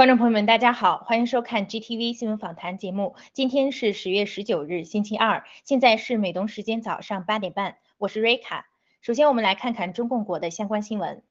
[0.00, 3.16] 观众朋友们，大家好，欢迎收看 GTV 新闻访谈节目。
[3.34, 8.70] 今天是十月十九日，星期二，现在是美东时间早上八点半，我是瑞卡。
[9.02, 11.22] 首先，我们来看看中共国的相关新闻。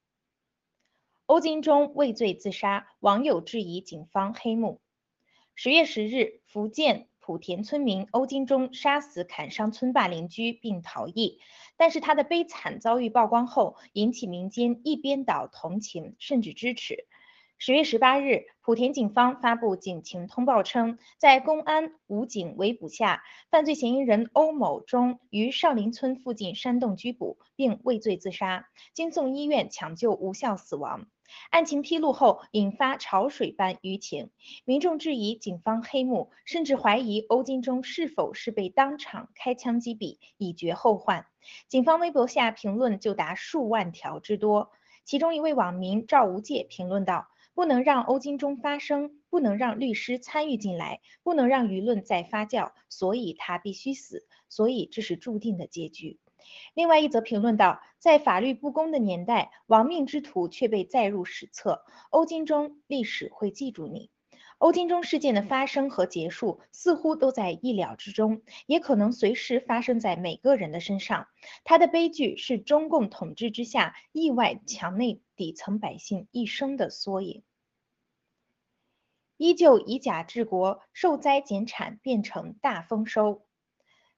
[1.26, 4.82] 欧金忠畏罪自杀，网友质疑警方黑幕。
[5.56, 11.40] 十月十日，福建莆田村民欧金忠杀死砍伤村霸邻居并逃逸，
[11.76, 17.08] 但是他的悲惨遭遇曝光后，引起民间一边倒同情甚至支持。
[17.62, 23.22] 十月十八日，莆田警方发布警情通报称，在公安武警围捕下，
[23.52, 31.08] 犯罪嫌疑人欧某忠于上林村附近山洞拘捕，并畏罪自杀，经送医院抢救无效死亡。
[31.50, 34.30] 案情披露后，引发潮水般舆情，
[34.64, 41.26] 民众质疑警方黑幕，甚至怀疑欧金忠是否是被当场开枪击毙，以绝后患。
[41.68, 44.72] 警方微博下评论就达数万条之多，
[45.04, 47.28] 其中一位网民赵无界评论道。
[47.60, 56.20] 不能让欧金忠发声，不能让律师参与进来，不能让舆论再发酵，所以他必须死，所以这是注定的结局。
[56.74, 64.10] 另外一则评论道，在法律不公的年代，亡命之徒却被载入史册，欧金忠，历史会记住你。
[64.60, 71.28] 欧金忠事件的发生和结束似乎都在意料之中，也可能随时发生在每个人的身上。
[71.66, 77.44] 他的悲剧是中共统治之下意外墙内底层百姓一生的缩影。
[79.40, 83.42] 依旧以假治国，受灾减产变成大丰收。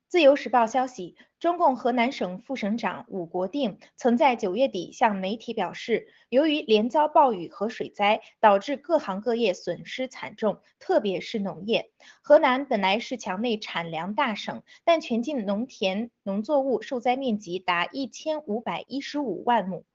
[0.07, 11.91] 自由时报消息，中共河南省副省长武国定曾在九月底向媒体表示，由于连遭暴雨和水灾，导致各行各业损失惨重，特别是农业。
[12.23, 19.85] 河南本来是墙内产粮大省，但全境农田农作物受灾面积达一千五百一十五万亩。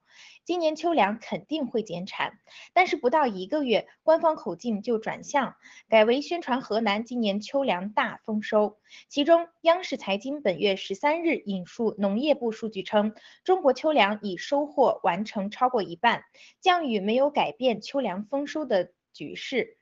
[0.47, 2.39] 今年秋粮肯定会减产，
[2.71, 5.57] 但是不到一个月，官方口径就转向，
[5.89, 8.77] 改为宣传河南今年秋粮大丰收。
[9.09, 13.13] 其中，央视财经本月十三日引述农业部数据称，
[13.43, 16.23] 中国秋粮已收获完成超过一半，
[16.61, 19.77] 降雨没有改变秋粮丰收的局势。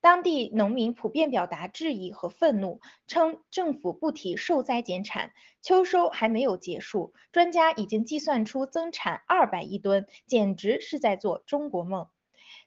[0.00, 12.06] 当地农民普遍表达质疑和愤怒，称政府不提受灾减产，秋收还没有结束，专家已经计算出增产二百亿吨，简直是在做中国梦。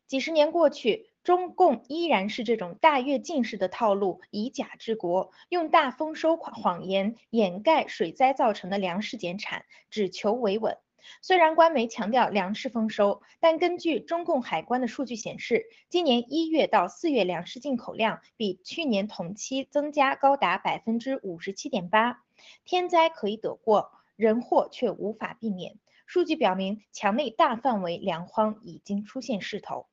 [0.08, 10.78] 几十年过去，中共依然是这种大跃进式的套路，以假治国，用大丰收谎言掩盖水灾造成的粮食减产，只求维稳。
[11.22, 22.24] 虽然官媒强调粮食丰收，但根据中共海关的数据显示，今年一月到四月粮食进口量比去年同期增加高达百分之五十七点八。
[22.66, 25.78] 天灾可以躲过，人祸却无法避免。
[26.06, 29.88] 数据表明，墙内大范围粮荒已经出现势头。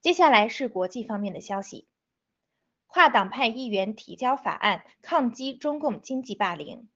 [0.00, 1.86] 接下来是国际方面的消息：
[2.86, 6.88] 跨党派议员提交法案抗击中共经济霸凌。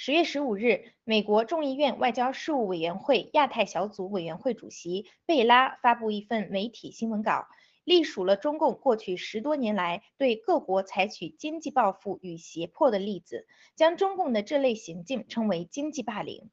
[0.00, 7.48] 十月十五日，美国众议院外交事务委员会亚太小组委员会主席贝拉发布一份媒体新闻稿，
[7.82, 16.48] 隶属了中共过去十多年来对各国采取经济报复与胁迫的例子，将中共的这类行径称为经济霸凌。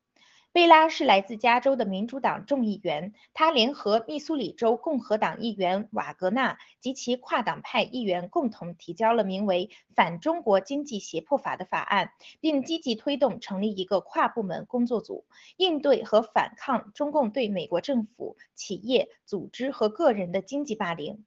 [0.56, 15.26] 贝拉是来自加州的民主党众议员，他联合密苏里州共和党议员瓦格纳及其跨党派议员共同提交了名为《反中国经济胁迫法》的法案，并积极推动成立一个跨部门工作组，
[15.58, 21.26] 应对和反抗中共对美国政府、企业、组织和个人的经济霸凌。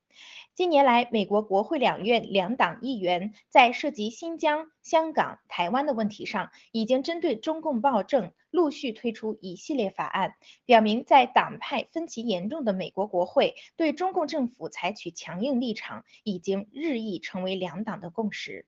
[0.54, 10.34] 近年来，美国国会两院两党议员在涉及新疆、香港、台湾的问题上，已经针对中共暴政陆续推出一系列法案，
[10.64, 18.66] 表明在党派分歧严重的美国国会对中共政府采取强硬立场，已经日益成为两党的共识。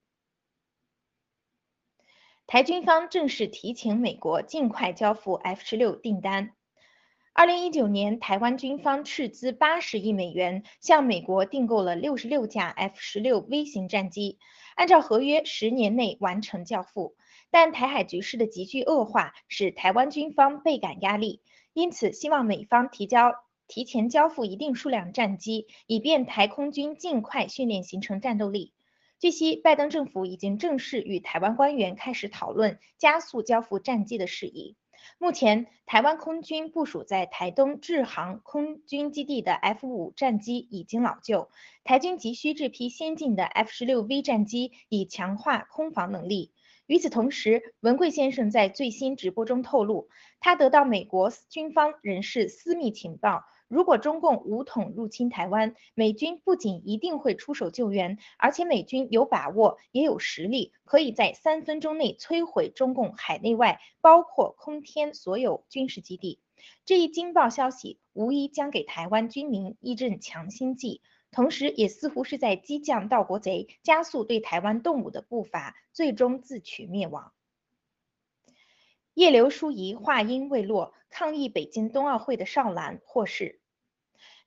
[2.47, 6.55] 台军方正式提请美国尽快交付 F 十六订单。
[7.33, 14.39] 二零一九年，台湾军方斥资八十亿美元向美国订购了六十六架 F 十六 V 型战机，
[14.75, 17.15] 按照合约十年内完成交付。
[17.51, 21.41] 但台海局势的急剧恶化使台湾军方倍感压力，
[21.73, 23.35] 因此希望美方提交
[23.69, 28.75] 提前交付一定数量战机，以便台空军尽快训练形成战斗力。
[29.21, 34.77] 据悉，拜登政府已经正式与台湾官员开始讨论加速交付战机的事宜。
[35.19, 41.51] 目前，台湾空军部署在台东志航空军基地的 F 五战机已经老旧，
[41.85, 46.53] 台军急需这批先进的 F 十六 V 战机以强化空防能力。
[46.87, 50.09] 与此同时，文贵先生在最新直播中透露，
[50.41, 66.41] 他得到美国军方人士私密情报，如果中共武统入侵台湾，美军不仅一定会出手救援，而且美军有把握也有实力，可以在三分钟内摧毁中共海内外，包括空天所有军事基地。
[66.85, 71.01] 这一惊爆消息无疑将给台湾军民一阵强心剂，
[71.31, 77.33] 同时也似乎是在激将盗国贼，加速对台湾动武的步伐，最终自取灭亡。
[79.15, 83.60] 叶刘淑仪话音未落，抗议北京冬奥会的邵兰获释。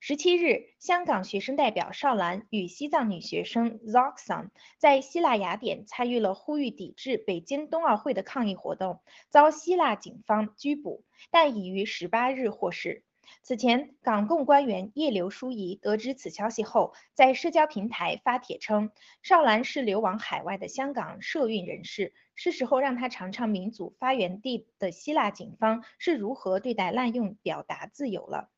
[0.05, 13.05] 十七日，香港学生代表邵兰与西藏女学生 Zoxan 在希腊雅典参与了呼吁抵制北京冬奥会的抗议活动，遭希腊警方拘捕，但已于十八日获释。
[13.43, 18.91] 此前，港共官员叶刘淑仪得知此消息后，在社交平台发帖称，
[19.21, 28.49] 邵兰是流亡海外的香港社运人士，是时候让他尝尝民主发源地的希腊警方是如何对待滥用表达自由了。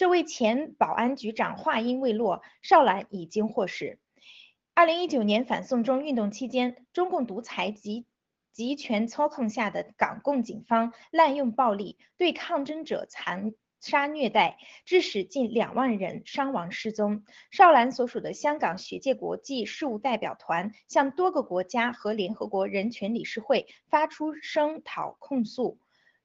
[0.00, 3.98] 这位前保安局长话音未落，邵兰已经获释。
[4.72, 8.06] 二零一九年反送中运动期间，中共独裁及
[8.50, 13.52] 集权操控下的港共警方滥用暴力，对抗争者残。
[13.78, 17.24] 杀虐待，致使近两万人伤亡失踪。
[17.50, 25.78] 邵兰所属的香港学界国际事务代表团向多个国家和联合国人权理事会发出声讨控诉。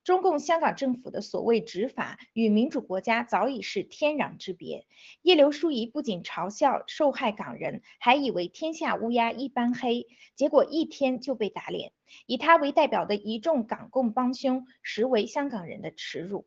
[0.05, 4.85] 中共香港政府的所谓执法与民主国家早已是天壤之别。
[5.23, 11.91] 叶刘淑仪不仅嘲笑受害港人，还以为天下乌鸦一般黑，结果一天就被打脸。
[12.27, 16.45] 以他为代表的一众港共帮凶，实为香港人的耻辱。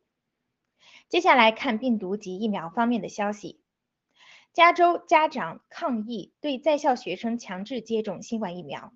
[1.09, 3.59] 接下来看病毒及疫苗方面的消息。
[4.53, 8.93] 加州家长抗议对在校学生强制接种新冠疫苗。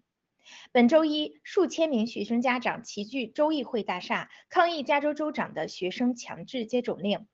[0.71, 7.27] 本周一，数千名学生家长齐聚州议会大厦，抗议加州州长的学生强制接种令。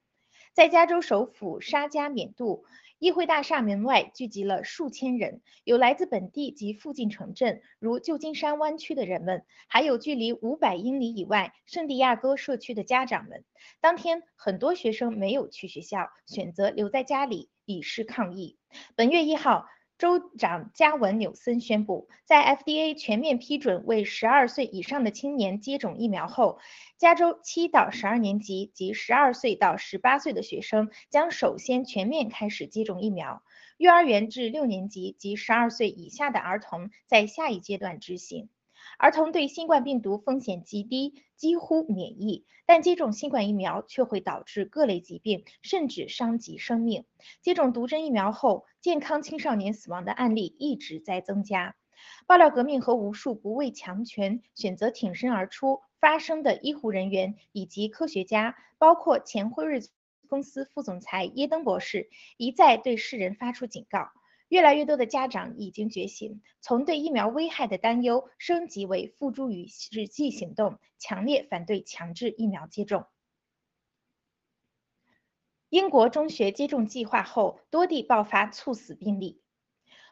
[0.53, 2.65] 在加州首府沙加缅度。
[2.99, 13.45] 议会大厦门外聚集了数千人，有来自本地及附近城镇，如旧金山湾区的人们，还有距离五百英里以外圣地亚哥社区的家长们。
[13.79, 18.57] 当天，很多学生没有去学校，选择留在家里以示抗议。
[18.97, 19.65] 本月一号。
[19.99, 26.57] 州长加文纽森宣布，在 FDA 全面批准为12岁以上的青年接种疫苗后，
[26.97, 33.43] 加州七到十二年级及12岁到18岁的学生将首先全面开始接种疫苗。
[33.77, 38.49] 幼儿园至六年级及12岁以下的儿童在下一阶段执行。
[38.99, 47.05] 儿童对新冠病毒风险极低，几乎免疫，但接种新冠疫苗却会导致各类疾病，甚至伤及生命。
[47.41, 51.77] 接种毒针疫苗后，健康青少年死亡的案例一直在增加。
[52.27, 59.79] 爆料革命和无数不畏强权、选择挺身而出发声的医护人员以及科学家，包括前辉瑞
[60.27, 64.09] 公司副总裁耶登博士，一再对世人发出警告。
[64.49, 73.05] 越来越多的家长已经觉醒，从对疫苗危害的担忧升级为付诸于实际行动，强烈反对强制疫苗接种。
[75.69, 79.43] 英国中学接种计划后，多地爆发猝死病例。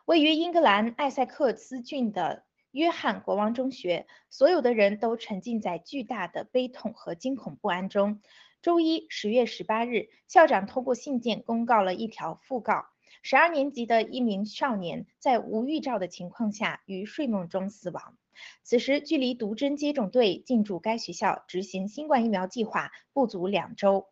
[0.06, 8.22] 位于英格兰艾塞克斯郡的约翰国王中学，所有的人都沉浸在巨大的悲痛和惊恐不安中。
[8.62, 12.86] 周一，十月十八日，校长通过信件公告了一条讣告。
[13.30, 18.18] 十二年级的一名少年在无预兆的情况下于睡梦中死亡。
[18.64, 24.08] 此时，距离毒针接种队进驻该学校执行新冠疫苗计划不足两周。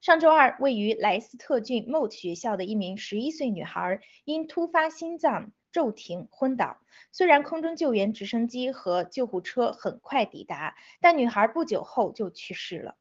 [0.00, 6.78] 上周二，位于莱斯特郡 m o t 学校的一名十一岁女孩因突发心脏骤停昏倒。
[7.10, 12.94] 虽然空中救援直升机和救护车很快抵达，但女孩不久后就去世了。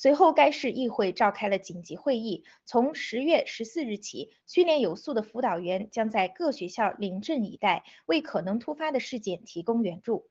[0.00, 2.44] 随后，该市议会召开了紧急会议。
[2.64, 10.28] 从十月十四日起，训练有素的辅导员将在各学校临阵以待，为可能突发的事件提供援助。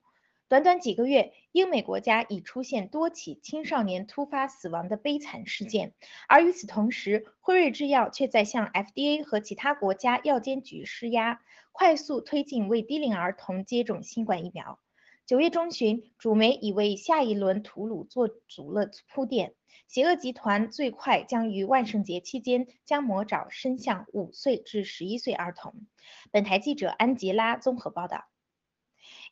[0.48, 5.94] 短短几个月，英美国家已出现多起青少年突发死亡的悲惨事件，
[6.30, 11.42] 而与此同时，辉瑞制药却在向 FDA 和其他国家药监局施压，
[11.74, 14.80] 快速推进为低龄儿童接种新冠疫苗。
[15.27, 19.55] 九月中旬，主媒已为下一轮屠戮做足了铺垫。
[19.89, 25.86] 邪恶集团最快将于万圣节期间将魔爪伸向五岁至十一岁儿童。
[26.31, 28.24] 本台记者安吉拉综合报道。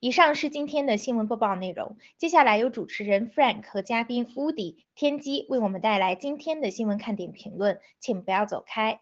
[0.02, 1.96] 以上是今天的新闻播报内容。
[2.18, 9.00] 接下来由主持人 Frank 和嘉宾 Woody 天机为我们带来今天的新闻看点评论，请不要走开。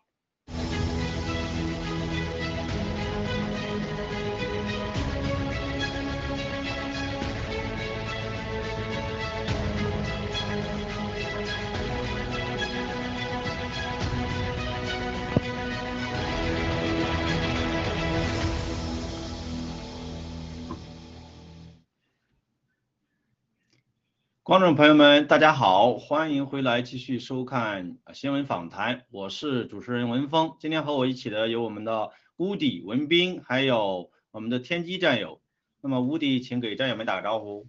[24.53, 30.55] 观众朋友们，大家好，欢迎回来继续收看新闻访谈，我是主持人文峰。
[30.59, 35.41] 今天和我一起的有我们的乌迪文斌，还有我们的天机战友。
[35.81, 37.67] 那么乌迪，请给战友们打个招呼。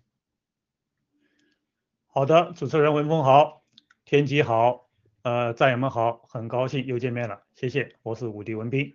[2.06, 3.64] 好的，主持人文峰好，
[4.04, 4.90] 天机好，
[5.22, 8.94] 呃，战友们好，很高兴又见面了，谢谢，我是武迪文斌。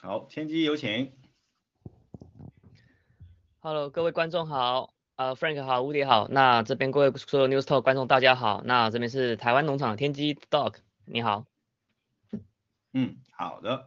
[0.00, 1.12] 好，天机有请。
[3.58, 4.93] Hello，各位观众好。
[5.16, 11.46] 呃，Frank 好，吴迪好，那这边各位所有 News Talk 观众大家好，那这边是台湾农场天机 Dog，你好。
[12.92, 13.86] 嗯，好的。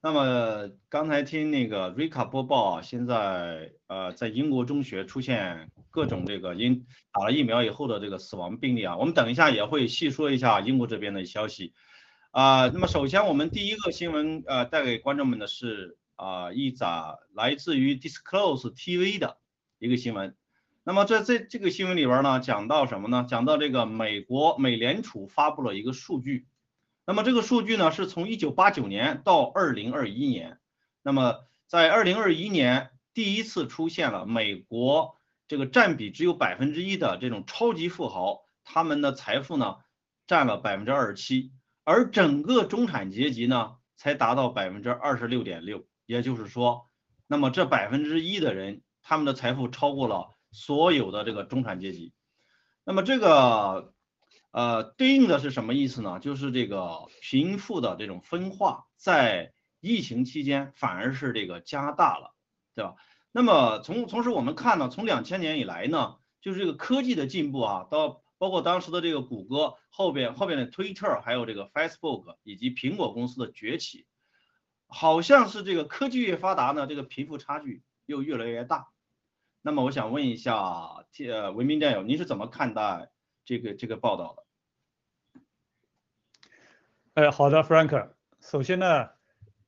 [0.00, 11.74] 那么刚才听那个瑞卡播报啊，现在呃在英国中学出现各种这个因打了疫苗以后的这个死亡病例啊，我们等一下也会细说一下英国这边的消息。
[12.30, 19.36] 啊，那么首先我们第一个新闻呃带给观众们的是啊一则来自于 Disclose TV 的
[19.80, 20.36] 一个新闻。
[20.82, 23.26] 那么在这这个新闻里边呢，讲到什么呢？
[23.28, 26.48] 讲到这个美国美联储发布了一个数据，
[27.06, 30.58] 那么这个数据呢是从一九八九年到二零二一年，
[31.02, 35.16] 那么在二零二一年第一次出现了美国
[35.48, 39.76] 这个占比只有百分之一的这种超级富豪，他们的财富呢
[40.26, 41.52] 占了百分之二十七，
[41.84, 46.88] 而整个中产阶级呢才达到百分之二十六点六，也就是说，
[47.26, 50.30] 那么这百分之一的人，他们的财富超过了。
[50.50, 52.12] 所有的这个中产阶级，
[52.84, 53.94] 那么这个
[54.50, 56.18] 呃对应的是什么意思呢？
[56.18, 62.34] 就是这个贫富的这种分化，在疫情期间反而是这个加大了，
[62.74, 62.96] 对吧？
[63.32, 74.04] 那么从同时我们看呢，从两千年以来呢，就是这个科技的进步啊，到包括当时的这个谷歌后边后边的 Twitter，还有这个 Facebook 以及苹果公司的崛起，
[74.88, 78.89] 好像是这个科技越发达呢，这个贫富差距又越来越大。
[79.62, 80.54] 那么我想问一下，
[81.28, 83.10] 呃，文明战友，您是怎么看待
[83.44, 85.42] 这个这个报道的？
[87.14, 88.10] 哎，好的，Frank。
[88.40, 89.10] 首先呢，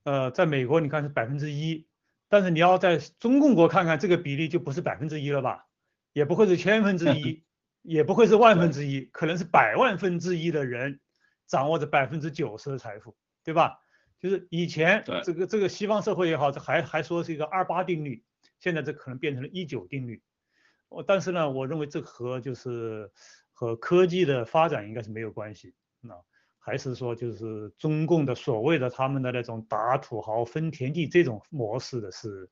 [0.04, 1.87] 呃，在美国你看是百分之一，
[2.28, 5.66] 但是你要在中共国看看，这个比例就不是百分之一了吧？
[6.14, 7.44] 也不会是千分之一，
[7.82, 11.00] 也不会是万分之一，可能是百万分之一的人
[11.46, 13.78] 掌握着百分之九十的财富，对吧？
[14.18, 18.25] 就是以前这个这个西方社会也好，这还还说是一个二八定律。
[18.62, 20.23] 现在这可能变成了一九定律，
[20.88, 23.11] 我但是呢，我认为这和就是
[23.50, 26.14] 和科技的发展应该是没有关系，那
[26.61, 32.49] 还是说就是中共的所谓的他们的那种打土豪分田地这种模式的是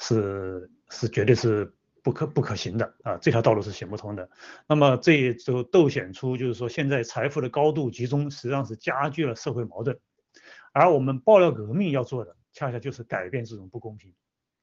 [0.00, 4.28] 是是绝对是不可不可行的啊，这条道路是行不通的。
[4.66, 9.96] 那么这也就凸显出就是说现在财富的高度集中实际上是加剧了社会矛盾，
[10.72, 14.12] 而我们爆料革命要做的恰恰就是改变这种不公平，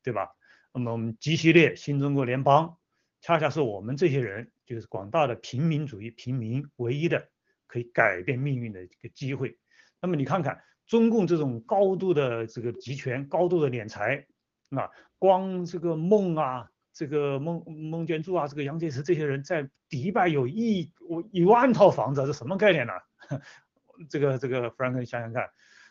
[0.03, 0.27] 对吧？
[0.73, 2.77] 那么我们极系列新中国联邦，
[3.21, 7.29] 恰恰是我们这些人，就是广大的平民主义平民唯一的
[7.67, 9.57] 可以改变命运的一个机会。
[10.01, 14.25] 那么你看看中共这种高度的这个集权、高度的敛财，
[14.69, 20.91] 那光这个孟啊，这个孟孟建柱啊，这个杨洁篪这些人在迪拜有一
[21.31, 22.93] 一万套房子，这什么概念呢？
[24.09, 25.49] 这个这个弗兰克，你想想看。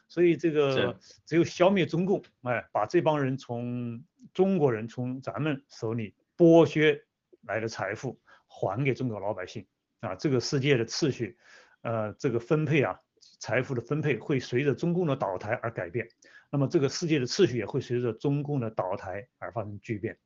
[0.08, 7.00] 所以这个只有消灭中共，哎，把这帮人从中国人从咱们手里剥削
[7.42, 9.66] 来的财富还给中国老百姓。
[10.00, 11.36] 啊，这个世界的秩序，
[11.82, 13.00] 呃，这个分配啊，
[13.40, 16.08] 财富的分配会随着中共的倒台而改变，
[16.52, 20.16] 那么这个世界的秩序也会随着中共的倒台而发生巨变，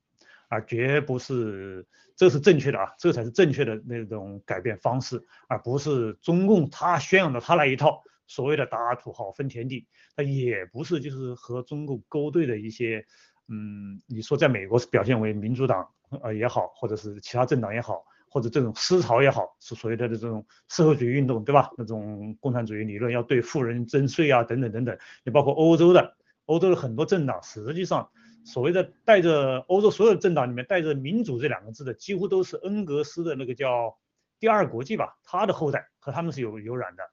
[0.49, 8.05] 而绝不是这是正确的啊，这才是正确的那种改变方式，而不是中共他宣扬的他那一套。
[8.33, 9.87] 所谓的打土豪分田地，
[10.17, 13.05] 那也不是就是和中共勾兑的一些，
[13.49, 15.87] 嗯，你说在美国是表现为民主党
[16.23, 21.71] 呃也好，或者是其他政党也好，或者这种思潮也好，是所谓的这种社会主义运动，对吧？
[21.77, 24.97] 那种共产主义理论要对富人征税啊，等等等等。
[25.25, 28.09] 你包括欧洲的，欧洲的很多政党，实际上
[28.47, 33.99] 所谓的带着欧洲所有政党里面带着民主这两个字的，几乎都是恩格斯的那个叫
[34.41, 37.05] 第二国际吧，他的后代和他们是有有染的。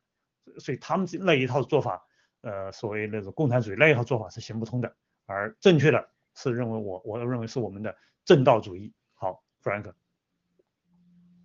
[0.58, 2.02] 所以他们那一套做法，
[2.42, 8.94] 呃，所谓那种共产主义那一套做法是行不通的，而正确的是认为我，我认为是我们的正道主义。
[9.14, 9.92] 好，Frank。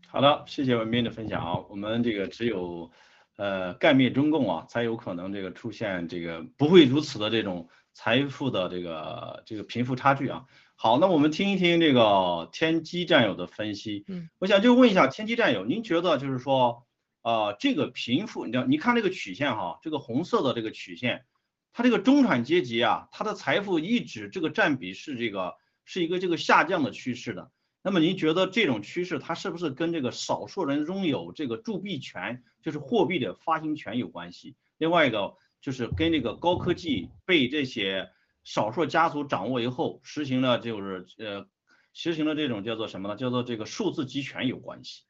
[0.07, 1.59] 好的，谢谢文斌的分享啊。
[1.69, 2.91] 我们这个只有，
[3.37, 10.45] 呃，干灭中共啊，才有可能这个出现这个不会如此的这种财富的这个这个贫富差距啊。
[10.77, 14.05] 好，那我们听一听这个天机战友的分析。
[14.07, 16.87] 嗯，我想就问一下天机战友，您觉得就是说？
[17.25, 21.25] 啊，这个贫富，你知道，你看这个曲线哈，这个红色的这个曲线，
[21.73, 25.55] 它这个中产阶级啊，它的财富一直这个占比是这个
[25.87, 27.51] 是一个这个下降的趋势的。
[27.81, 34.55] 那么您觉得这种趋势它是不是跟这个少数人拥有这个铸币权，就是货币的发行权有关系？
[34.77, 38.11] 另外一个就是跟这个高科技被这些
[38.43, 41.47] 少数家族掌握以后，实行了就是呃
[41.95, 43.17] 实行了这种叫做什么呢？
[43.17, 45.05] 叫做这个数字集权有关系。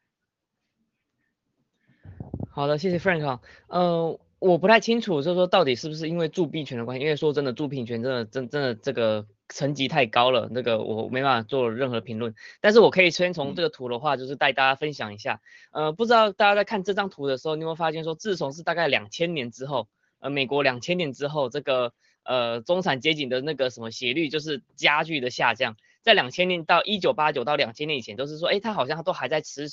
[2.54, 3.40] 好的，谢谢 Frank。
[3.66, 7.02] 呃，我不太清楚，就是说到底是不是因为铸币权的关系？
[7.02, 9.26] 因为说真的，铸币权真的真真的这个。
[9.46, 12.34] 层级太高了，那个我没办法做任何评论。
[12.62, 15.42] 但是我可以先从这个图的话，就是带大家分享一下。
[15.70, 19.86] 呃，不知道大家在看这张图的时候，你有没有发现说，自从是大概两千年之后，
[20.18, 21.92] 呃，美国两千年之后，这个
[22.24, 25.76] 呃中产阶级的那个什么斜率就是加剧的下降。
[26.04, 29.68] 在两千年到一九八九到两千年以前，都是说，哎，它好像都还在持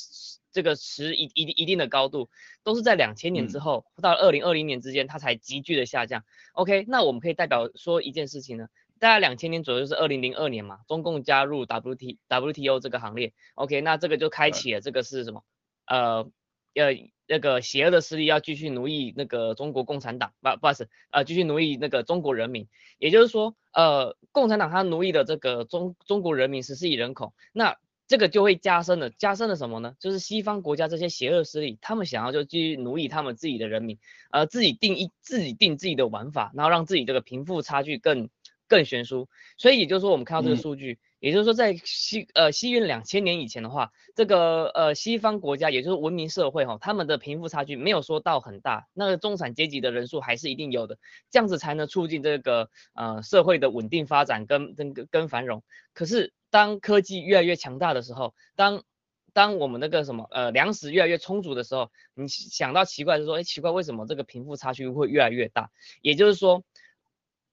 [0.51, 2.29] 这个持一一一定的高度，
[2.63, 6.23] 都是在两千年之后到二零二零年之间，它才急剧的下降。
[6.53, 8.69] OK，那我们可以代表说一件事情呢？
[8.97, 15.43] 大概两千年左右是二零零二年嘛，中共加入 W T W T O 这个行列，OK，那这个就开启了这个是什么？
[15.85, 16.31] 呃，
[16.75, 16.93] 呃，
[17.31, 22.67] 那个邪恶的势力要继续奴役那个中国共产党，不，不好意思，呃，继续奴役那个中国人民，
[22.99, 29.95] 也就是说，呃，共产党它奴役的这个中中国人民十四亿人口，那这个就会加深了，加深了什么呢？
[29.97, 33.97] 就是西方国家这些邪恶势力，他们想要就继续奴役他们自己的人民，
[34.31, 38.29] 呃，自己定义自己定自己的玩法，然后让自己这个贫富差距更。
[38.67, 50.97] 更悬殊，所以也就是说，我们看到这个数据，也就是说，在西呃西元两千年以前的话，这个呃西方国家，也就是文明社会哈，他们的贫富差距没有说到很大，那个中产阶级的人数还是一定有的，
[51.29, 55.63] 这样子才能促进这个呃社会的稳定发展跟跟跟繁荣。
[55.93, 58.83] 可是当科技越来越强大的时候，当
[59.31, 65.69] 当我们那个什么呃粮食越来越充足的时候，你想到奇怪是说，哎奇怪为什么这个贫富差距会越来越大？
[66.01, 66.63] 也就是说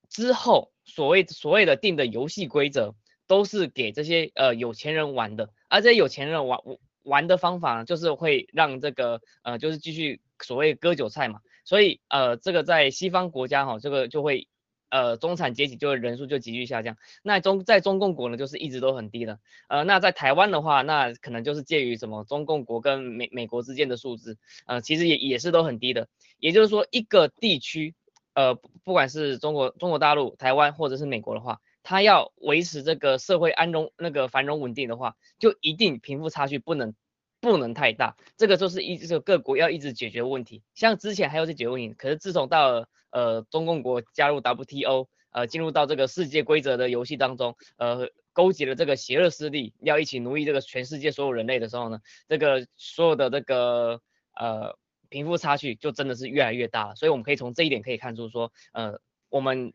[0.08, 0.72] 之后。
[0.90, 2.94] 所谓所谓的定的游戏规则
[3.28, 6.58] 都是给这些呃有钱人玩的，而这些有钱人玩
[7.04, 14.48] 玩的方法呢，就是会让这个呃就是继续所谓割韭菜嘛，所以呃这个在西方国家哈，这个就会
[14.90, 19.38] 呃中产阶级就会人数就急剧下降，那中在中共国呢就是一直都很低的，
[19.68, 24.36] 呃那在台湾的话，那可能就是介于什么中共国跟美美国之间的数字，
[24.66, 27.94] 呃其实也也是都很低的，也就是说一个地区。
[28.34, 36.94] 呃，不管是中国、中国大陆、台湾或者是美国的话，它要维持这个社会安荣、那个繁荣稳定的话，就一定贫富差距不能
[37.40, 38.14] 不能太大。
[38.36, 40.62] 这个就是一这个各国要一直解决问题。
[40.74, 54.02] 像之前还有这解决问题，可是自从到了呃中共国加入 WTO，呃进入到这个世界规则的游戏当中，呃勾结了这个邪恶势力，要一起奴役这个全世界所有人类的时候呢，这个所有的这个
[54.34, 54.76] 呃。
[55.10, 59.72] 贫富差距就真的是越来越大了，所以我们可以从这一点可以看出说，呃，我们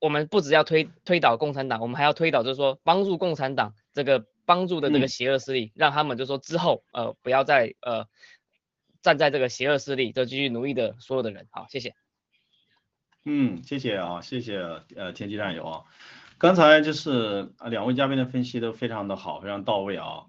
[0.00, 8.06] 我们不只要推推倒共产党，我们还要推倒就是说帮助共产党这个帮助的这个邪恶势力，让他们就说之后呃不要再呃
[9.02, 11.46] 站在这个邪恶势力就继续奴役的所有的人。
[11.50, 11.94] 好，谢谢。
[13.24, 14.58] 嗯，谢谢啊，谢谢
[14.96, 15.84] 呃天机战友啊，
[16.38, 20.24] 刚才就是啊两位嘉宾的分析都非常的好，非常到位啊，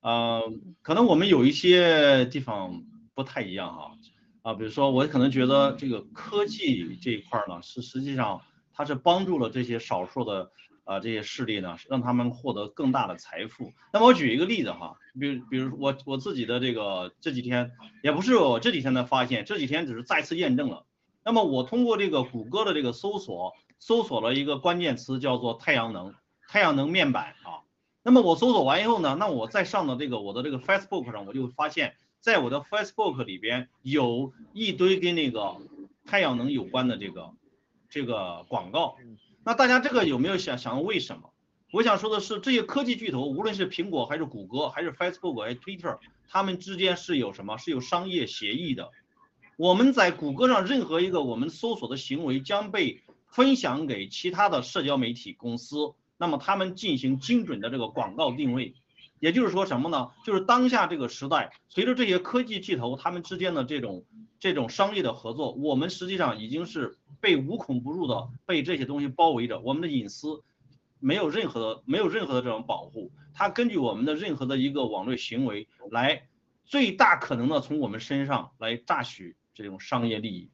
[0.00, 0.52] 呃，
[0.82, 2.84] 可能我们有一些地方。
[3.18, 3.98] 不太一样哈，
[4.42, 8.40] 啊，比如说我可能觉得这个科技这一块呢，是实际上
[8.78, 10.52] 它是帮助了这些少数的
[10.84, 13.72] 啊这些势力呢，让他们获得更大的财富。
[13.92, 17.72] 那么我举一个例子哈，比如比如我我自己的这个这几天
[18.04, 20.86] 也不是我这几天的发现，这几天只是再次验证了。
[21.24, 26.14] 那么我通过这个谷歌的这个搜索，搜索了一个关键词叫做太阳能，
[26.46, 27.66] 太阳能面板啊。
[28.04, 31.96] 那么我搜索完以后呢，那我再上到这个我的这个 Facebook 上，我就发现。
[32.20, 35.56] 在我的 Facebook 里边有一堆跟那个
[36.04, 37.32] 太阳能有关的这个
[37.88, 38.96] 这个广告，
[39.44, 41.30] 那大家这个有没有想想为什么？
[41.70, 45.98] 我想说的是，这些科技巨头，无论是苹果还是谷歌还是 Facebook 还是 Twitter，
[46.28, 47.58] 他们之间是有什么？
[47.58, 48.90] 是有商业协议的。
[49.56, 58.74] 我们在谷歌上任何一个我们搜索的行为将被分享给其他的社交媒体公司，那么他们进行精准的这个广告定位。
[59.20, 60.10] 也就是说什么呢？
[60.24, 64.04] 就是当下这个时代，随着这些科技巨头他们之间的这种
[64.38, 70.42] 这种商业的合作，我们实际上已经是被无孔不入的被这些东西包围着，我们的隐私
[71.00, 76.28] 没有任何的没有任何的这种保护，它根据我们的任何的一个网络行为来
[76.64, 80.50] 最大可能的从我们身上来榨取这种商业利益，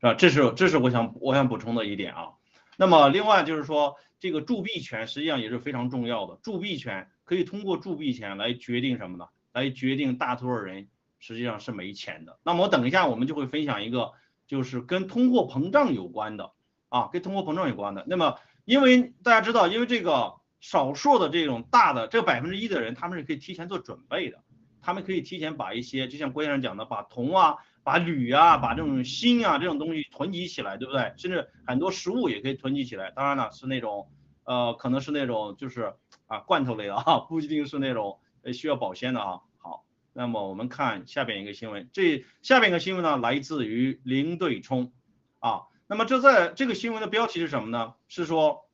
[0.00, 0.14] 是吧？
[0.14, 2.28] 这是这是我想我想补充的一点啊。
[2.76, 7.10] 那么另外就是说，这个铸币权实际上也是非常重要的，铸币权。
[7.30, 9.24] 可以通过铸币钱来决定什么呢？
[9.52, 10.88] 来决定大多数人
[11.20, 12.36] 实际上是没钱的。
[12.42, 14.10] 那么我等一下我们就会分享一个，
[14.48, 16.50] 就是跟通货膨胀有关的
[16.88, 18.04] 啊，跟通货膨胀有关的。
[18.08, 24.42] 那么因为大家知道，因为这个少数的这种大的这百分之一的人，他们是可以提前做准备的，
[24.82, 31.14] 他们可以提前把一些，就像郭先生讲的，把铜啊、把铝啊、把这种锌啊这种东西囤积起来，对不对？
[31.16, 33.12] 甚至很多食物也可以囤积起来。
[33.12, 34.10] 当然了，是那种
[34.42, 35.94] 呃，可能是那种就是
[36.30, 39.40] 啊罐头类的啊，不一定是那种呃需要保鲜的啊。
[39.58, 44.92] 好，那么我们看下边一个新闻，这下边一个新闻呢来自于零对冲
[45.40, 45.64] 啊。
[45.86, 47.94] 那么这在这个新闻的标题是什么呢？
[48.08, 48.64] 是说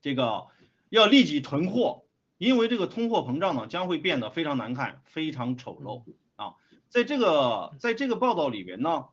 [0.00, 0.48] 这个。
[0.92, 2.04] 要立即囤货，
[2.36, 6.04] 因为这个通货膨胀呢将会变得非常难看，非常丑陋
[6.36, 6.52] 啊！
[6.90, 9.06] 在这个在这个报道里边呢，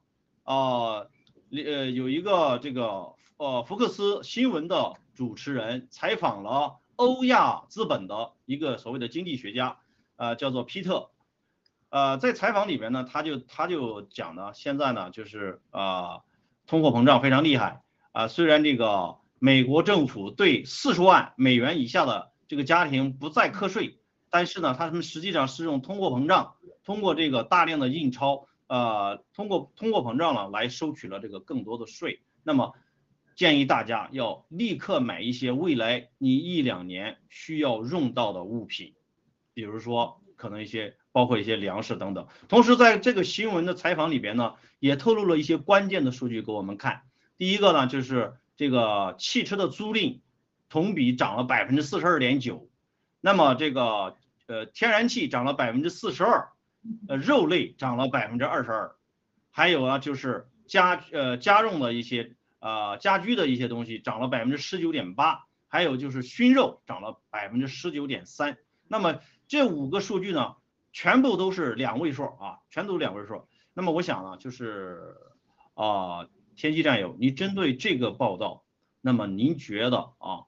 [0.44, 1.08] 啊，
[1.52, 9.80] 呃，有一个这个呃福克斯新闻的主持人采访了欧亚资本的一个所谓的经济学家，
[10.18, 11.12] 呃，叫做皮特，
[11.90, 16.20] 呃，在采访里边呢，他就他就讲呢，现在呢就是啊，
[16.68, 17.82] 通货膨胀非常厉害
[18.12, 19.18] 啊，虽然这个。
[19.42, 23.98] 美国政府对四十万美元以下的这个家庭不再课税，
[24.30, 32.22] 但是呢，他们实际上是用通货膨胀，通过这个大量的印钞，呃，通过通货膨胀了来收取了这个更多的税。
[32.44, 32.74] 那么，
[33.40, 38.94] 建议大家要立刻买一些未来你一两年需要用到的物品，
[39.54, 42.28] 比如说可能一些包括一些粮食等等。
[42.50, 47.04] 同时，在这个新闻的采访里边呢，也透露了一些关键的数据给我们看。
[47.38, 48.36] 第一个呢，就是。
[48.60, 50.20] 这个汽车的租赁
[50.68, 52.70] 同比涨了百分之四十二点九，
[53.22, 56.50] 那么这个呃天然气涨了百分之四十二，
[57.08, 58.98] 呃肉类涨了百分之二十二，
[59.50, 68.58] 还有啊就是家呃家用的一些呃家居的一些东西涨了百分之十九点八，还有就是熏肉涨了百分之十九点三。
[68.88, 70.56] 那么这五个数据呢，
[70.92, 73.48] 全部都是两位数啊，全都是两位数。
[73.74, 75.16] 那么我想呢，就是
[75.74, 76.28] 啊。
[76.56, 78.66] 天机战友，你针对这个报道，
[79.00, 80.44] 那么您觉得啊，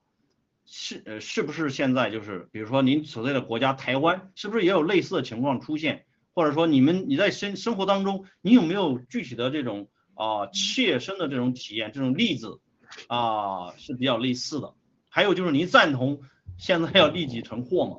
[0.65, 6.05] 是呃是不是现在就是，比如说您所在的国家台湾，是不是也有类似的情况出现？
[6.33, 9.89] 或者说你们你在生生活当中，你有没有具体的这种
[10.21, 12.59] 啊切身的这种体验，这种例子
[13.07, 14.75] 啊是比较类似的？
[15.09, 16.21] 还有就是您赞同
[16.59, 17.97] 现在要立即囤货吗？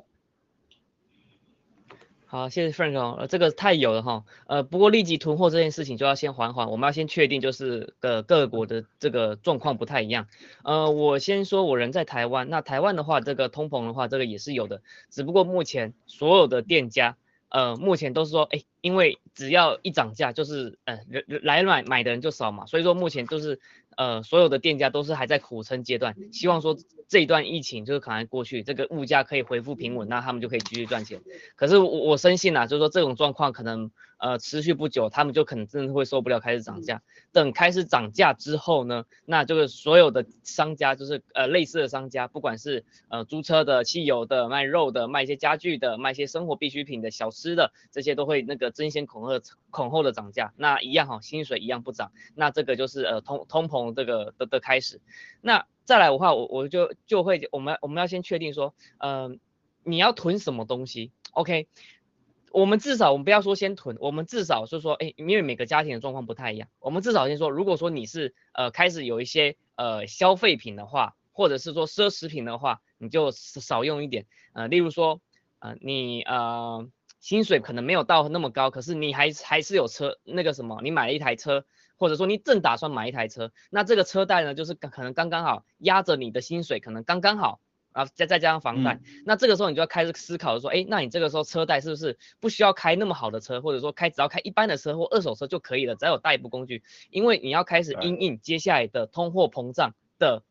[2.25, 10.27] 好，谢谢 Frank 呃，这个太有了哈，呃，不过立即囤货这件事情就要先缓缓，我们要先确定就是各各国的这个状况不太一样。
[10.63, 14.81] 呃，我先说我人在台湾，那台湾的话，这个通膨的话，这个也是有的，
[15.11, 17.17] 只不过目前所有的店家，
[17.53, 20.99] 呃，目前都是说，哎，因为只要一涨价，就是呃
[21.43, 23.61] 来买买的人就少嘛，所以说目前就是。
[23.95, 26.75] 呃，所有的店家都是还在苦撑阶段，希望说
[27.07, 31.21] 这一段疫情就是可能过去，这个物价可以恢复平稳，那他们就可以继续赚钱。
[31.55, 33.91] 可是我我深信啊，就是说这种状况可能
[34.23, 37.01] 呃持续不久，他们就可能真的会受不了，开始涨价。
[37.33, 50.53] 等开始涨价之后呢，那就是所有的商家，就是呃类似的商家，不管是呃租车的、汽油的、卖肉的、卖一些家具的、卖一些生活必需品的小吃的，这些都会那个争先恐后恐后的涨价。
[50.55, 53.93] 那一样哈，薪水一样不涨，那这个就是呃通通膨。
[53.93, 55.01] 这个的的开始，
[55.41, 59.39] 那再来的话，我我就就会我们我们要先确定说，嗯，
[59.83, 61.67] 你要囤什么东西？OK，
[62.53, 75.19] 我们至少我们不要说先囤，我们至少是说，哎，因为每个家庭的状况不太一样，我们至少先说，如果说你是呃开始有一些呃消费品的话，或者是说奢侈品的话，你就少用一点，呃，例如说，
[75.59, 76.87] 呃，你呃
[77.19, 81.65] 薪水可能没有到那么高，可是你还还是有车那个什么，你买了一台车。
[81.95, 87.61] 或者说你正打算买一台车，那这个车贷呢，就是可能刚刚好压着你的薪水，可能刚刚好
[87.93, 100.43] 啊，再再加上房贷，那这个时候你就要开始思考说，哎，那你这个时候车贷是不是不需要开那么好的车，或者说开只要开一般的车或二手车就可以了，只要有代步工具，因为你要开始因应接下来的通货膨胀的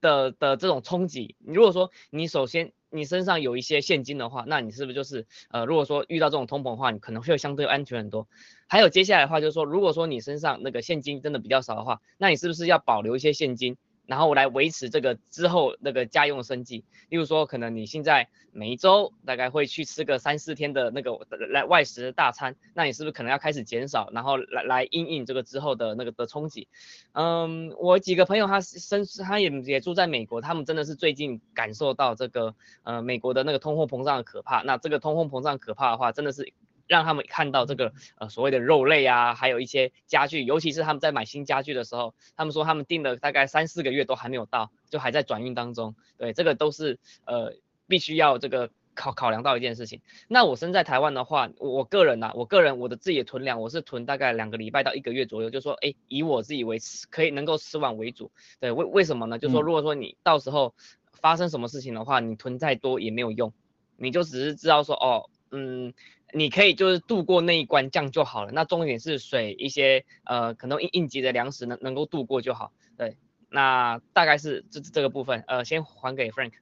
[0.00, 1.36] 的的这种冲击。
[1.40, 8.28] 你如果说你首先你身上有一些现金的话，那你是不是就是呃，如果说遇到这种通膨的话，你可能会相对安全很多。
[8.68, 13.76] 还有接下来的话就是说，如果说你身上那个现金真的比较少的话，那你是不是要保留一些现金？
[14.06, 21.18] 然后来维持这个之后那个家用生计，例如说可能你现在每一周大概会去吃个三四天的那个
[21.50, 26.68] 来外食大餐，那你是不是可能要开始减少，然后来来应应这个之后的那个的冲击？
[27.12, 34.62] 嗯，我几个朋友他生他也也住在美国，他们真的是最近感受到这个呃美国的那个通货膨胀的可怕。
[34.62, 36.52] 那这个通货膨胀可怕的话，真的是。
[36.86, 45.94] 让他们看到这个呃所谓的肉类啊，还有一些家具，尤其是他们在买新家具的时候，他们说他们订了大概三四个月都还没有到，就还在转运当中。
[46.18, 47.54] 对，这个都是呃
[47.86, 50.00] 必须要这个考考量到一件事情。
[50.28, 56.78] 那我身在台湾的话，我个人呐，我个人我的自己的囤粮，我是囤大概两个礼拜到一个月左右，就说哎以我自己为
[57.10, 58.30] 可以能够吃完为主。
[58.60, 59.38] 对，为为什么呢？
[59.38, 60.74] 就说如果说你到时候。
[61.20, 63.50] 发生什么事情的话，你囤再多也没有用，
[63.96, 65.94] 你就只是知道说哦，嗯，
[66.34, 68.50] 你可以就是度过那一关，这样就好了。
[68.52, 72.72] 那重点是水一些呃可能应应急的粮食能能够度过就好。
[72.98, 73.16] 对，
[73.48, 76.52] 那大概是这这个部分，呃，先还给 Frank。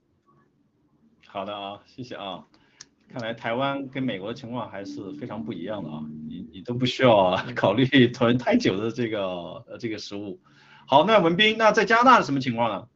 [1.26, 2.46] 好的啊，谢谢啊。
[3.08, 9.20] 看来台湾跟美国的情况还是非常不一样的啊，你你都不需要 考虑囤太久的这个
[9.66, 10.40] 呃这个食物。
[10.86, 12.88] 好，那文斌，那在加拿大是什么情况呢？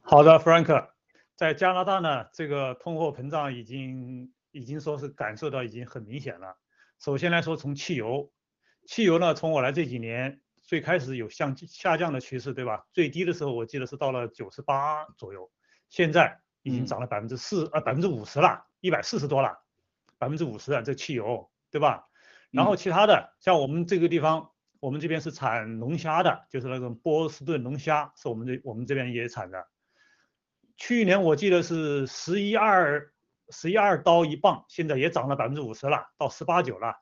[0.00, 0.88] 好的，Frank，
[1.34, 6.56] 在加拿大呢，这个通货膨胀已经已经说是感受到已经很明显了。
[6.98, 8.32] 首先来说，从汽油，
[8.86, 12.86] 汽油呢，从我来这几年最开始有向下降的趋势，对吧？
[12.92, 15.50] 最低的时候我记得是到了九十八左右，
[15.88, 16.40] 现在。
[16.62, 19.56] 已经涨了百分之四啊百分之五十了，一百四十多了，
[20.18, 22.08] 百分之五十啊，这汽油对吧？
[22.50, 29.66] 然后其他的像我们这个地方，我们这边是产龙虾的，就是那种波士顿龙虾，是我们这我们这边也产的。
[30.76, 33.12] 去年我记得是十一二
[33.50, 36.94] 十一二刀一磅，现在也涨了百分之五十了，到十八九了，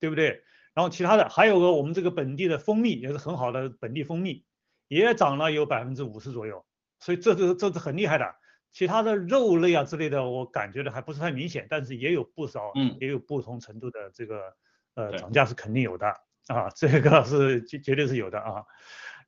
[0.00, 0.42] 对不对？
[0.74, 4.44] 然后其他的还有个我们这个本地的蜂蜜也是很好的本地蜂蜜，
[4.88, 6.64] 也涨了有百分之五十左右，
[7.00, 8.34] 所以这是这是很厉害的。
[8.72, 14.54] 其他的肉类啊之类的，我感觉的还不是太明显，但是也有不少，嗯，也有不同程度的这个，
[14.94, 16.06] 呃，涨价是肯定有的
[16.48, 18.62] 啊，这个是绝绝对是有的啊。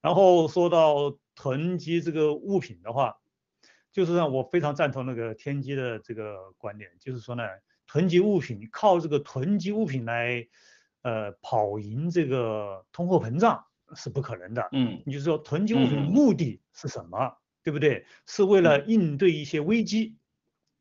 [0.03, 3.17] 然后说到囤积这个物品的话，
[3.93, 7.43] 就是让我非常赞同那个天机的这个观点，就是说呢，
[7.87, 10.47] 囤积物品靠这个囤积物品来，
[11.03, 14.69] 呃，跑赢这个通货膨胀是不可能的。
[14.73, 17.37] 嗯，你就说囤积物品目的是什么？
[17.65, 18.07] 对不对？
[18.25, 20.17] 是为了应对一些危机，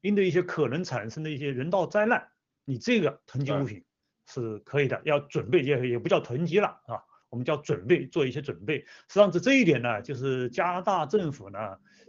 [0.02, 2.26] 应对一些可能产生的一些人道灾难。
[2.64, 3.84] 你这个囤积物品
[4.26, 8.80] 是可以的，要准备也也不叫囤积了啊，我们叫准备做一些准备。
[8.80, 11.60] 实际上，这这一点呢，就是加拿大政府呢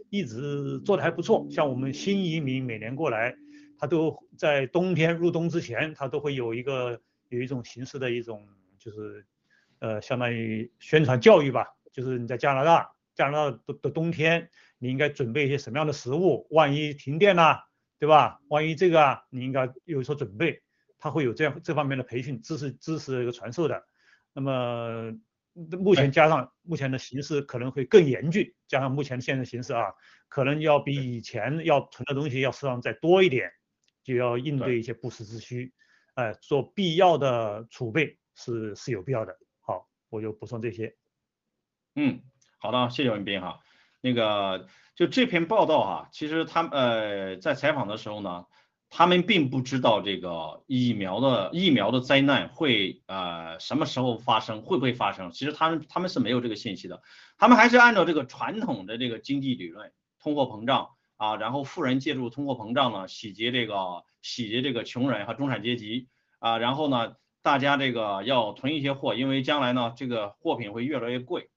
[0.09, 1.47] 一直做的还不错。
[1.49, 3.35] 像我们新移民每年过来，
[3.77, 9.25] 他都在冬天入冬之前，他都会有一个有一种形式的一种就是
[9.79, 14.49] 呃相当于宣传教育吧，就是你在加拿大加拿大的的冬天。
[14.81, 16.47] 你应该准备一些什么样的食物？
[16.51, 17.65] 万一停电了，
[17.99, 18.39] 对吧？
[18.47, 20.61] 万一这个啊，你应该有所准备。
[20.97, 23.83] 他会有这样这方面的培训知识知识一个传授的。
[24.31, 25.13] 那么
[25.53, 29.93] 目前加上目前的形势可能会更严峻，加上目前现在形势啊，
[30.27, 33.51] 可能要比以前要存的东西要实际上再多一点，
[34.03, 35.73] 就要应对一些不时之需，
[36.13, 39.37] 哎，做必要的储备是是有必要的。
[39.59, 40.95] 好，我就补充这些。
[41.95, 42.21] 嗯，
[42.59, 43.59] 好的，谢谢文斌哈。
[44.01, 48.45] 那个就这篇报道哈，其实他们呃在采访的时候呢，
[48.89, 55.31] 他们并不知道这个疫苗的疫苗的灾难会呃什么时候发生，会不会发生？
[55.31, 57.01] 其实他们他们是没有这个信息的，
[57.37, 66.07] 他们还是按照这个传统的这个经济理论，通货膨胀啊，然后富人借助通货膨胀呢洗劫这个洗劫这个穷人和中产阶级
[66.39, 71.49] 啊，然后呢大家这个要囤一些货，因为将来呢这个货品会越来越贵，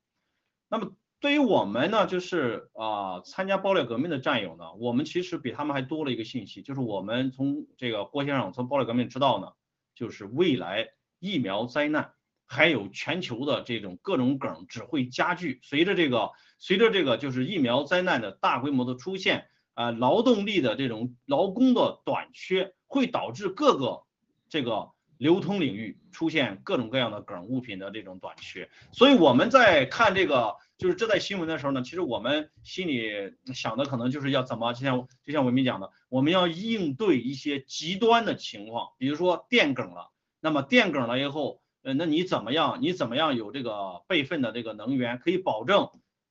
[0.69, 0.93] 那么。
[1.23, 9.53] 对于我们呢，就是啊，参加爆料革命的战友呢，我们其实比他们还多了一个信息，就是我们从这个郭先生从爆料革命知道呢，
[9.95, 10.89] 就是未来
[11.21, 12.11] 疫苗灾难，
[12.45, 15.61] 还有全球的这种各种梗只会加剧。
[15.63, 24.03] 随着这个，随着这个就是疫苗灾难的大规模的出现，啊，劳动力的这种劳工的短缺，会导致各个
[24.49, 24.91] 这个
[25.23, 28.69] 流通领域出现各种各样的梗物品的这种短缺。
[28.91, 30.57] 所以我们在看这个。
[30.79, 42.83] 就是这在新闻的时候呢，其实我们心里想的可能就是要怎么，就像就像文明讲的，我们要应对一些极端的情况，比如说电梗了，那么电梗了以后，呃，那你怎么样？
[42.83, 45.89] 你怎么样有这个备份的这个能源，可以保证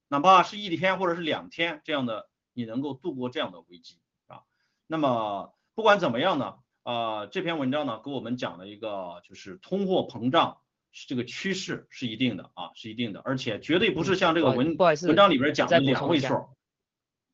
[0.10, 4.41] 哪怕是一天或者是两天这样的，你能够度过这样的危机啊？
[4.86, 10.58] 那么不管怎么样呢，呃，这篇文章呢给我们讲了一个就是通货膨胀。
[10.94, 16.50] 是这个趋势是一定的啊，是一定的，而且绝对不是像这个文文章里边讲的两位数。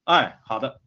[0.04, 0.80] 哎，好的。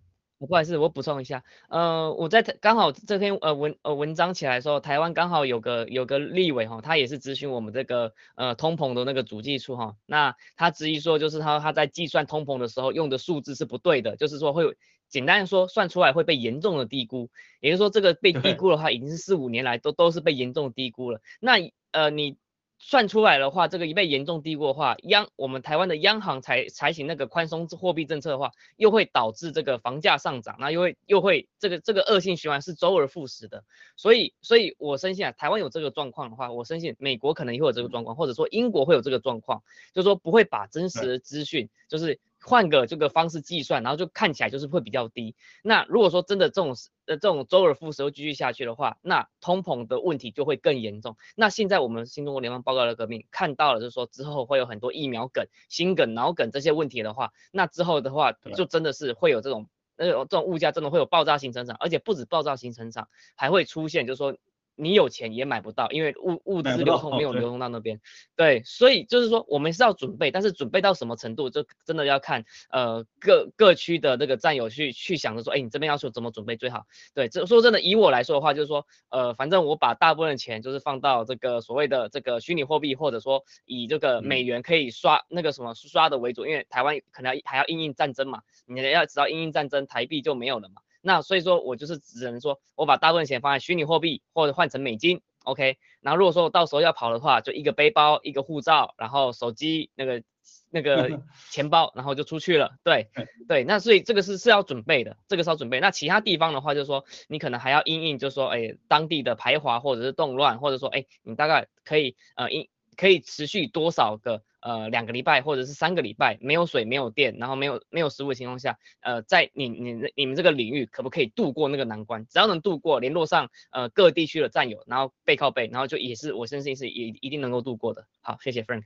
[0.46, 14.76] 不好意思，我补充一下，呃，我在刚好这篇呃文呃文章起来的时候，台湾刚好有个有个立委哈，他也是咨询我们这个呃通膨的那个主计处哈，那他质疑说就是他他在计算通膨的时候用的数字是不对的，就是说会
[15.08, 17.28] 简单说算出来会被严重的低估，
[17.60, 21.56] 也就是说这个被低估的话已经是四五年来都都是被严重低估了，那
[21.92, 22.38] 呃你。
[22.82, 33.64] 算出来的话，这个一被严重低估的话，央我们台湾的央行采采取那个宽松货币政策的话，又会导致这个房价上涨，那又会又会这个这个恶性循环是周而复始的。
[33.96, 39.62] 所以所以我深信啊，台湾有这个状况的话，我深信美国可能也会有这个状况，或者说英国会有这个状况，
[39.92, 45.34] 就是说不会把真实的资讯就是换个这个方式计算，然后就看起来就是会比较低。
[45.62, 46.74] 那如果说真的这种
[47.06, 51.16] 呃这种周而复始又继续下去的话，那通膨的问题就会更严重。
[51.36, 64.36] 那现在我们新中国联邦报告的革命看到了，就是说之后会有很多疫苗梗、心梗、脑梗这些问题的话，那之后的话就真的是会有这种那种这种物价真的会有爆炸性增长，而且不止爆炸性增长，还会出现就是说。
[64.80, 68.00] 你有钱也买不到，因为物物资流通没有流通到那边。
[68.34, 76.86] 对，所以就是说我们是要准备，但是准备到什么程度，就真的要看呃各各区的那个战友去去想着说，哎，你这边要求怎么准备最好？
[77.14, 90.80] 对，这说真的，以我来说的话，就是说呃，反正我把大部分的钱就是放到这个所谓的这个虚拟货币，或者说以这个美元可以刷那个什么刷的为主，因为台湾可能还要应应战争嘛，你要知道应应战争，台币就没有了嘛。
[91.00, 95.78] 那所以说，我就是只能说，我把大部分钱放在虚拟货币或者换成美金，OK。
[96.00, 100.22] 然后如果说到时候要跑的话，就一个背包、一个护照，然后手机那个
[100.70, 102.72] 那个 钱包，然后就出去了。
[102.84, 103.08] 对
[103.48, 105.80] 对，那所以这个是是要准备的，这个是要准备。
[105.80, 112.68] 那其他地方的话，就是说你可能还要因应，就是说，哎，当地的排华或者是动乱，或者说，哎，你大概可以呃因
[113.00, 114.42] 可以持续多少个？
[114.60, 122.26] 呃，两个礼拜或者是三个礼拜没有水、没有电，然后没有没有食物的情况下，呃，在你你你们这个领域可不可以度过那个难关？
[122.26, 128.06] 只要能度过，联络上呃各地区的战友，然后背靠背，然后就也是我相信是也一定能够度过的。
[128.20, 128.84] 好，谢谢 Frank。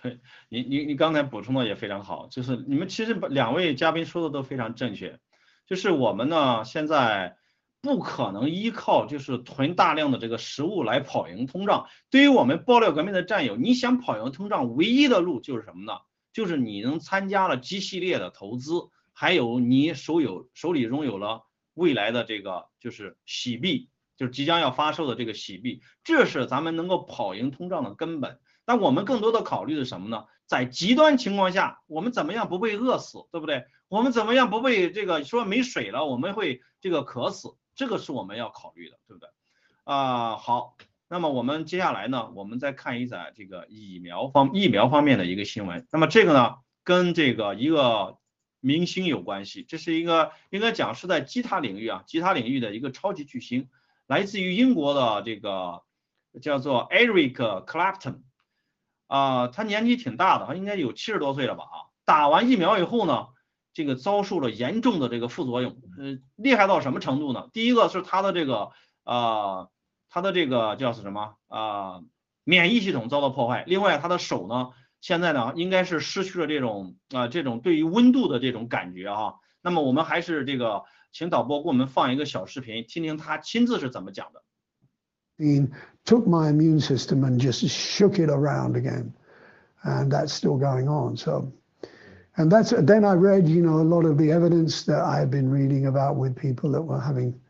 [0.00, 5.20] 对你你你刚才补充的也非常好，就是你们其实两位嘉宾说的都非常正确，
[5.66, 7.36] 就是我们呢现在。
[7.86, 11.86] 不可能依靠就是囤大量的这个食物来跑赢通胀。
[12.10, 16.00] 对于我们爆料革命的战友，你想跑赢通胀，唯一的路就是什么呢？
[16.34, 18.72] 就是你能参加了 G 系列的投资，
[19.14, 28.38] 还有你手有手里拥有了未来的这个就是洗币，就是即将要发售的这个洗币，这是咱们能够跑赢通胀的根本。
[28.66, 30.24] 但我们更多的考虑是什么呢？
[30.44, 33.64] 在极端情况下，我们怎么样不被饿死，对不对？
[33.88, 37.56] 我们怎么样不被这个说没水了，我们会这个渴死。
[37.76, 39.28] 这个是我们要考虑的，对不对？
[39.84, 40.76] 啊，好，
[41.08, 45.86] 那么我们接下来呢，我们再看一载这个疫苗方疫苗方面的一个新闻。
[45.92, 48.16] 那么这个呢，跟这个一个
[48.60, 53.68] 明星有关系，这是一个应该讲是在吉他领域啊，吉他领域的一个超级巨星，
[54.06, 55.82] 来自于英国的这个
[56.40, 58.22] 叫做 Eric Clapton，
[59.06, 61.64] 啊，他年纪挺大的，他应该有七十多岁了吧？
[61.64, 63.28] 啊，打完疫苗以后呢？
[63.76, 67.50] 这个遭受了严重的这个副作用，呃，厉害到什么程度呢？
[67.52, 68.70] 第一个是他的这个
[69.04, 69.68] 啊，
[70.08, 72.00] 他的这个叫是什么啊，
[72.42, 73.64] 免疫系统遭到破坏。
[73.66, 74.70] 另外，他的手呢，
[75.02, 79.34] 现在呢，应该是失去了这种啊，这种对于温度的这种感觉啊。
[79.60, 84.42] 那么我们还是这个，请导播给我们放一个小视频，听听他亲自是怎么讲的。
[86.06, 89.12] Took my immune system and just shook it around again,
[89.84, 91.18] and that's still going on.
[91.18, 91.52] So.
[92.36, 95.30] And that's then I read, you know, a lot of the evidence that I had
[95.30, 97.40] been reading about with people that were having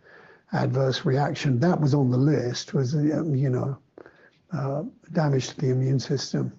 [0.52, 1.58] adverse reaction.
[1.58, 3.78] That was on the list was um, you know
[4.52, 6.52] uh, damage to the immune system.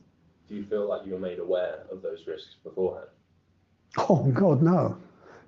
[0.49, 3.07] Do you feel like you were made aware of those risks beforehand?
[4.09, 4.97] Oh God, no,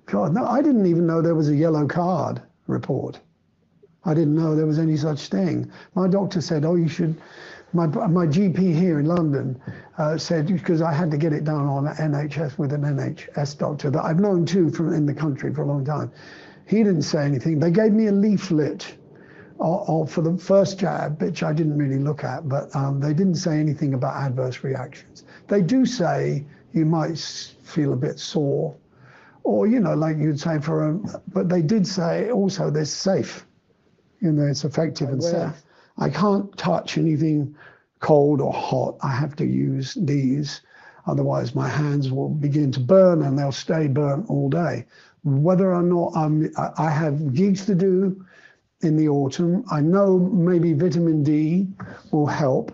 [0.06, 0.44] God, no!
[0.46, 3.20] I didn't even know there was a yellow card report.
[4.04, 5.70] I didn't know there was any such thing.
[5.94, 7.20] My doctor said, "Oh, you should."
[7.72, 9.60] My, my GP here in London
[9.98, 13.90] uh, said, because I had to get it done on NHS with an NHS doctor
[13.90, 16.10] that I've known too from in the country for a long time.
[16.66, 17.58] He didn't say anything.
[17.58, 18.96] They gave me a leaflet
[19.58, 23.12] or, or for the first jab, which I didn't really look at, but um, they
[23.12, 25.24] didn't say anything about adverse reactions.
[25.48, 28.74] They do say you might feel a bit sore,
[29.42, 30.94] or you know, like you'd say for a,
[31.28, 33.46] but they did say also they're safe.
[34.20, 35.62] You know, it's effective and safe.
[35.99, 37.55] I can't touch anything
[37.99, 38.97] cold or hot.
[39.01, 40.61] I have to use these.
[41.07, 44.85] Otherwise, my hands will begin to burn and they'll stay burnt all day.
[45.23, 48.25] Whether or not I'm, I have gigs to do
[48.81, 51.67] in the autumn, I know maybe vitamin D
[52.11, 52.71] will help.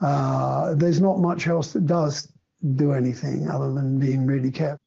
[0.00, 2.28] Uh, there's not much else that does
[2.76, 4.78] do anything other than being really careful.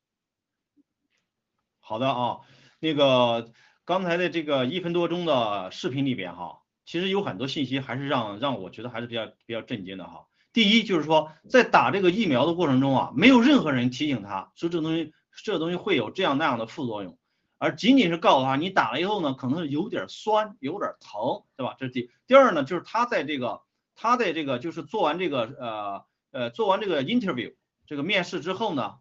[1.80, 2.40] 好的啊，
[2.80, 3.52] 那个
[3.86, 10.27] 刚才的这个一分多钟的视频里边哈， 其实有很多信息还是让让我觉得还是比较比较震惊的哈。
[10.53, 15.13] 第一就是说，在打这个疫苗的过程中啊，没有任何人提醒他说这东西
[15.45, 17.17] 这东西会有这样那样的副作用，
[17.59, 21.77] 而仅仅是告诉他你打了以后呢，可能有点酸，有点疼，对吧？
[21.79, 23.63] 这是第第二呢，就是他在这个
[23.95, 27.55] 他在这个就是做完这个呃呃做完这个 interview
[27.87, 28.97] 这个面试之后呢，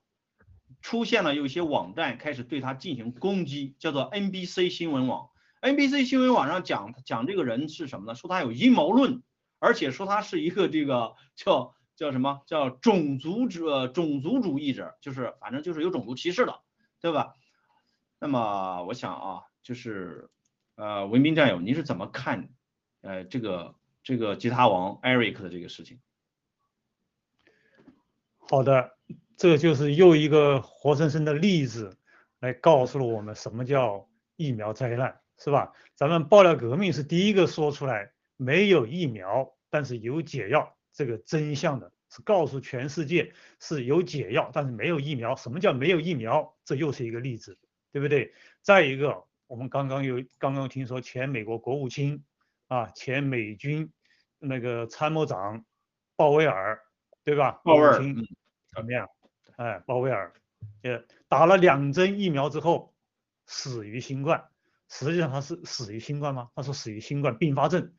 [0.82, 5.30] 出现了有一些网站开始对他进行攻击，叫做 NBC 新闻网。
[5.62, 8.16] NBC 新闻网上讲讲这个人是什么呢？
[8.16, 9.24] 说他有阴谋论，
[9.60, 16.62] 而且说他是一个这个叫叫什么叫种族者种族主义者，就是反正就是有种族歧视的，
[17.02, 17.34] 对吧？
[18.20, 20.30] 那么我想啊，就是
[20.76, 22.50] 呃文斌战友，您是怎么看
[23.02, 26.00] 呃这个这个吉他王 Eric 的这个事情？
[28.38, 28.98] 好的，
[29.36, 31.98] 这就是又一个活生生的例子，
[32.40, 35.74] 来告诉了我们什么叫疫苗灾难，是吧？
[35.96, 45.36] 咱们爆料革命是第一个说出来没有疫苗，但是有解药这个真相的，是告诉全世界是有解药，但是没有疫苗。
[45.36, 46.56] 什么叫没有疫苗？
[46.66, 47.58] 这又是一个例子，
[47.92, 48.34] 对不对？
[48.62, 52.24] 再一个，我们刚刚有刚刚听说前美国国务卿
[52.68, 53.92] 啊，前美军
[54.38, 55.66] 那个参谋长
[56.16, 56.80] 鲍威尔，
[57.24, 57.62] 对吧？
[57.64, 58.04] 鲍威尔。
[58.76, 59.10] 怎么样？
[59.56, 60.32] 哎，鲍威尔，
[60.84, 62.94] 呃，打了两针疫苗之后
[63.48, 64.48] 死于新冠，
[64.90, 66.50] 实际上他是死于新冠吗？
[66.56, 67.94] 他说死于新冠并发症，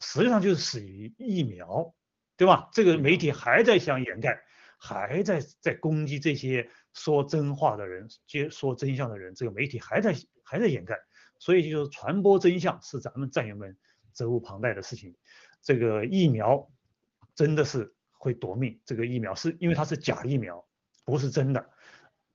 [0.00, 1.94] 实际上就是死于疫苗，
[2.36, 2.68] 对吧？
[2.72, 4.40] 这个媒体还在想掩盖，
[4.78, 10.96] 还在在攻击这些说真话的人，接说真相的人，这个媒体还在还在掩盖，
[11.38, 13.76] 所以就是传播真相是咱们战友们
[14.12, 15.14] 责无旁贷的事情。
[15.60, 16.70] 这个疫苗
[17.34, 17.92] 真的是。
[18.18, 20.66] 会夺命，这个疫苗是因为它是假疫苗，
[21.04, 21.70] 不是真的。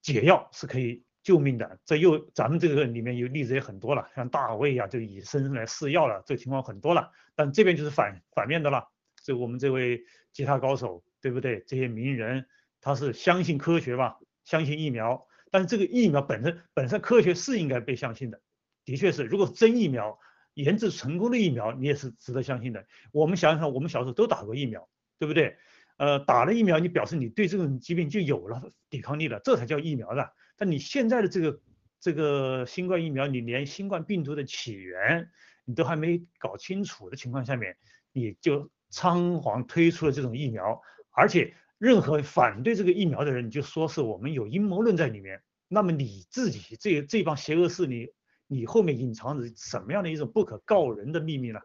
[0.00, 7.10] 解药是可以救命的，这又咱们这个里面有例子也很多了，像大卫呀，就以身来试药了，这个情况很多了。
[7.34, 8.88] 但这边就是反反面的了，
[9.22, 10.02] 就我们这位
[10.32, 11.64] 吉他高手，对不对？
[11.66, 12.46] 这些名人
[12.80, 18.40] 他是相信科学吧，相信疫苗，但是这个疫苗本身本身科学是应该被相信的，
[18.84, 20.18] 的确是，如果真疫苗
[20.54, 22.84] 研制成功的疫苗，你也是值得相信的。
[23.12, 25.56] 我们想想，我们小时候都打过疫苗，对不对？
[25.98, 30.32] 呃，打了疫苗，你表示你对这种疾病就有了抵抗力了，这才叫疫苗的。
[30.62, 31.60] 那你现在的这个
[31.98, 35.28] 这个新冠疫苗，你连新冠病毒的起源
[35.64, 37.76] 你都还没搞清楚的情况下面，
[38.12, 45.42] 你就仓皇推出了这种疫苗，而且任何反对这个疫苗的人，你就说是我们有阴谋论在里面。
[45.66, 48.12] 那么你自己这这帮邪恶势力，
[48.46, 51.58] 你后面隐藏着什么样的一种不可告人的秘密呢？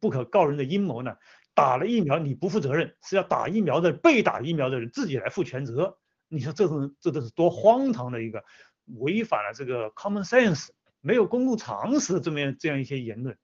[0.00, 1.16] 不可告人的阴谋呢？
[1.54, 5.96] 打了疫苗你不负责任，是要打疫苗的被打疫苗的人自己来负全责。
[6.28, 8.44] 你说这种这都是多荒唐的一个
[8.86, 10.68] 违反了这个 common sense，
[11.00, 13.36] 没有公共常识这么样这样一些言论，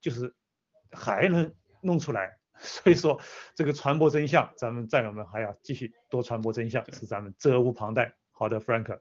[0.00, 0.34] 就是
[0.90, 2.38] 还能弄出来。
[2.60, 3.20] 所以说
[3.56, 8.14] 这个传播真相，咱们战友们还要继续多传播真相，是咱们责无旁贷。
[8.30, 9.00] 好的，Frank。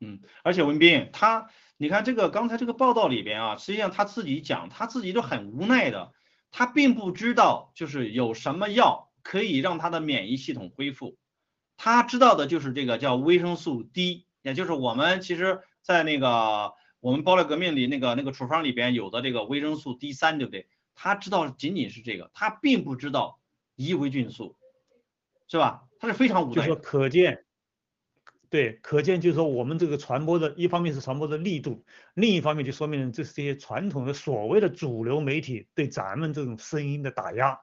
[0.00, 6.14] 嗯，而且文斌他，你看这个刚才这个报道里边啊，实际上他自己讲，他自己都很无奈的。
[6.50, 11.18] 他并不知道，就是有什么药可以让他的免疫系统恢复。
[11.82, 20.68] 他知道的就是这个叫维生素 D，也就是我们其实，在那个我们包了革命里那个那个处方里边有的这个维生素 D 三，对不对？
[20.94, 23.40] 他知道仅仅是这个，他并不知道
[23.76, 24.58] 伊维菌素，
[25.48, 25.88] 是吧？
[25.98, 26.66] 他是非常无奈。
[26.66, 27.46] 就说可见。
[28.50, 37.58] 对，可见就是说，我们这个传播的一方面是传播的力度，另一方面就说明这是这些传统的所谓的主流媒体对咱们这种声音的打压，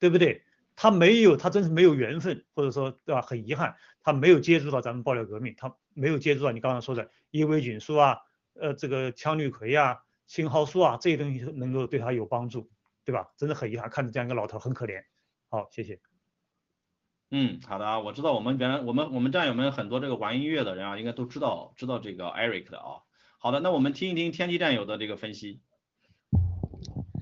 [0.00, 0.44] 对不对？
[0.76, 3.22] 他没有，他真是没有缘分，或者说对吧？
[3.22, 8.18] 很遗憾，他没有接触到咱们爆料革命，他没有接触到你刚刚说的伊维菌素啊，
[8.54, 12.70] 呃，这个羟氯喹啊、青蒿素啊这些东西能够对他有帮助，
[13.04, 13.28] 对吧？
[13.36, 15.02] 真的很遗憾，看着这样一个老头很可怜。
[15.48, 16.00] 好，谢谢。
[17.30, 23.02] 嗯，好的啊，我知道我们原来我们我们战友们很多这个玩音乐的人啊，应该都知道知道这个 Eric 的啊。
[23.38, 25.60] 好的，那我们听一听天机战友的这个分析。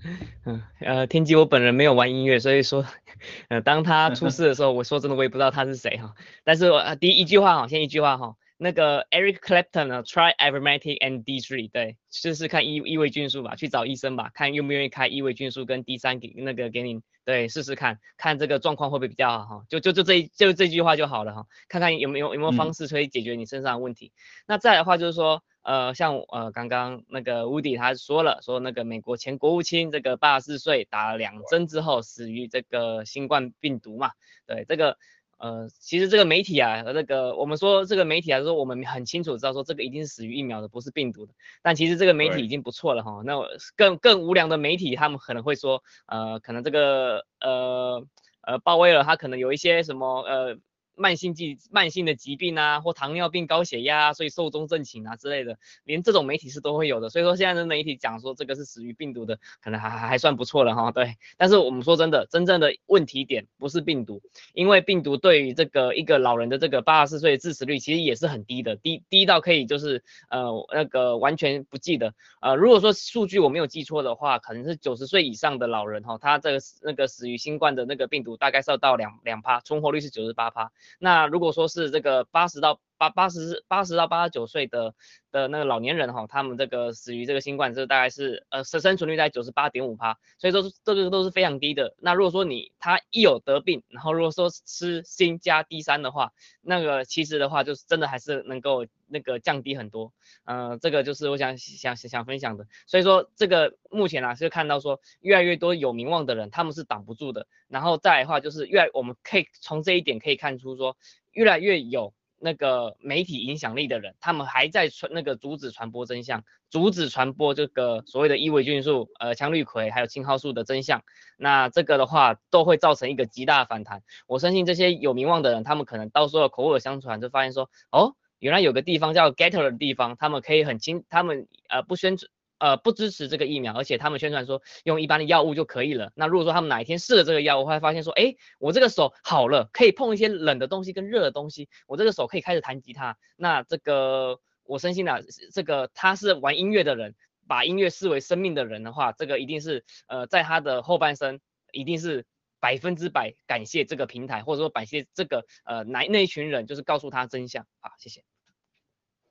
[0.44, 2.84] 嗯，呃，天机我本人没有玩音乐，所以说，
[3.48, 6.14] 呃，当他出事的时候，我说真的我也不知道他是谁哈。
[6.44, 8.36] 但是我第一句话哈，先一句话哈。
[8.58, 19.64] 那个 Eric Clapton 呢？Try Ivermectin and D3，对，试试看异异位菌素吧，去找医生吧，看愿不愿意开异位菌素跟 D3 给那个给你，对，试试看看这个状况会不会比较好哈？
[19.68, 24.12] 就就就这就这句话就好了哈，看看有没有有没有方式可以解决你身上的问题。
[24.46, 34.10] 那再来的话就是说，呃，像呃刚刚那个 Woody 他说了，说那个美国前国务卿这个八十四岁打了两针之后死于这个新冠病毒嘛，
[34.46, 34.96] 对这个。
[35.38, 41.34] 呃，其实这个媒体啊，和这个我们说这个媒体啊，说我们很清楚知道说这个一定是死于疫苗的，不是病毒的。
[41.62, 43.22] 但其实这个媒体已经不错了哈。
[43.24, 43.34] 那
[43.74, 48.06] 更更无良的媒体，他们可能会说，呃，可能这个呃
[48.42, 50.58] 呃鲍威尔他可能有一些什么呃
[51.02, 57.10] 慢性疾慢性的疾病啊，或糖尿病、高血压，所以寿终正寝啊之类的，连这种媒体是都会有的。
[57.10, 60.92] 所以说现在的媒体讲说这个是死于病毒的，可能还还算不错了哈。
[60.92, 64.22] 对，但是我们说真的，真正的问题点不是病毒，
[64.54, 72.14] 因为病毒对于这个一个老人的这个八十四岁的致死率其实也是很低的，低低到可以就是呃那个完全不记得。
[72.40, 80.70] 呃，如果说数据我没有记错的话，可能是九十岁以上的老人哈，他这个那个死于新冠的那个病毒大概是要到两两趴，存活率是九十八趴。
[80.98, 84.94] 那如果说是这个八十到八八十八十到八十九岁的
[85.32, 91.96] 的那个老年人哈，他们这个死于这个新冠，这大概是呃生生存率在九十八点五趴，所以说这个都是非常低的。
[91.98, 100.12] 那如果说你他一有得病，然后如果说吃锌加 D 三的话，那个其实的话就是真的还是能够那个降低很多。
[100.44, 102.66] 呃，这个就是我想想想想分享的。
[102.86, 107.48] 所以说这个目前啊是看到说越来越多有名望的人他们是挡不住的。
[107.66, 110.96] 然后再来的话就是越来我们可以从这一点可以看出说
[111.32, 112.14] 越来越有。
[112.42, 121.02] 那个媒体影响力的人，他们还在传那个阻止传播真相，阻止传播这个所谓的伊维菌素、呃羟氯喹还有青蒿素的真相。
[121.36, 124.02] 那这个的话都会造成一个极大反弹。
[124.26, 132.28] 我相信这些有名望的人，他们可能到时候口耳相传，就发现说，哦，原来有个地方叫 Getter 的地方，他们可以很轻，他们呃不宣传。
[132.62, 136.12] 呃，不支持这个疫苗，而且他们宣传说用一般的药物就可以了。
[136.14, 143.18] 那如果说他们哪一天试了这个药物，会发现说，哎，我这个手好了，可以碰一些冷的东西跟热的东西，我这个手可以开始弹吉他。
[143.36, 145.18] 那这个我深信啊，
[145.52, 147.16] 这个他是玩音乐的人，
[147.48, 151.40] 把音乐视为生命的人的话，这个一定是呃，在他的后半生
[151.72, 152.26] 一定是
[152.60, 157.66] 百分之百感谢这个平台，或者说感谢这个呃那那一群人，就是告诉他真相。
[157.80, 158.22] 啊，谢谢。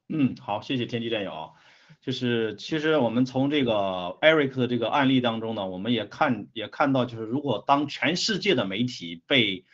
[0.09, 1.53] 嗯，好，谢谢天地战友。
[2.01, 9.65] 就是其实我们从这个 Eric 的这个案例当中呢，我们也看也看到，就是如果当全世界的媒体被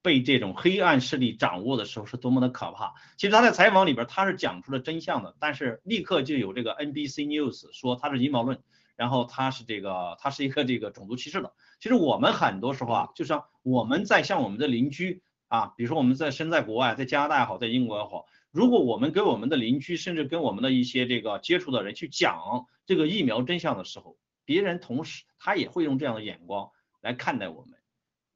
[0.00, 2.94] 被这种黑暗势力掌握的时候，是多么的可怕。
[3.16, 8.60] 其实他在采访里边他是讲出了真相的，但是立刻就有这个 NBC News 说他是阴谋论，
[8.94, 11.52] 然后他是这个他是一个这个种族歧视的。
[11.80, 18.26] 其实我们很多时候啊，就像我们在向我们的邻居啊，比如说我们在身在国外，在加拿大也好，在英国也好。
[18.52, 27.78] 如果我们跟我们的邻居，甚至跟我们的一些这个接触的人去讲这个疫苗真相的时候，别人同时他也会用这样的眼光来看待我们，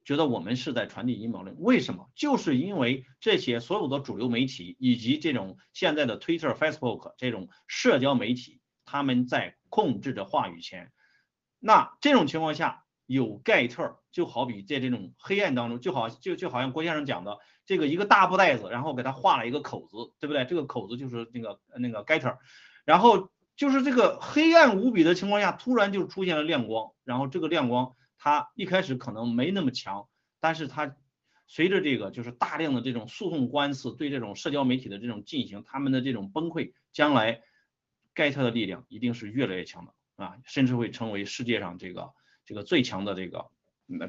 [0.03, 1.55] 觉得我们是在传递阴谋论。
[1.59, 2.09] 为什么？
[2.15, 10.91] 就是因为这些所有的主流媒体以及这种现在的 Twitter、Facebook 这种社交媒体，他们在控制着话语权。
[11.59, 17.37] 那这种情况下，有盖特就好比在这种黑暗当中，就好就就好像郭先生讲的。
[17.67, 20.45] 这个一个大布袋子，然后给它画了一个口子，对不对？
[20.45, 22.37] 这个口子就是那个那个 getter，
[22.85, 30.07] 然后就是这个黑暗无比的情况下，突然就出现了亮光，然后这个亮光它一开始可能没那么强，
[30.39, 30.95] 但是它
[31.45, 37.41] 随着这个就是大量的这种诉讼官司对这种社交媒体的这种进行，他们的这种崩溃，将来
[38.13, 42.13] 盖特的力量一定是越来越强的啊，甚至会成为世界上这个
[42.45, 43.49] 这个最强的这个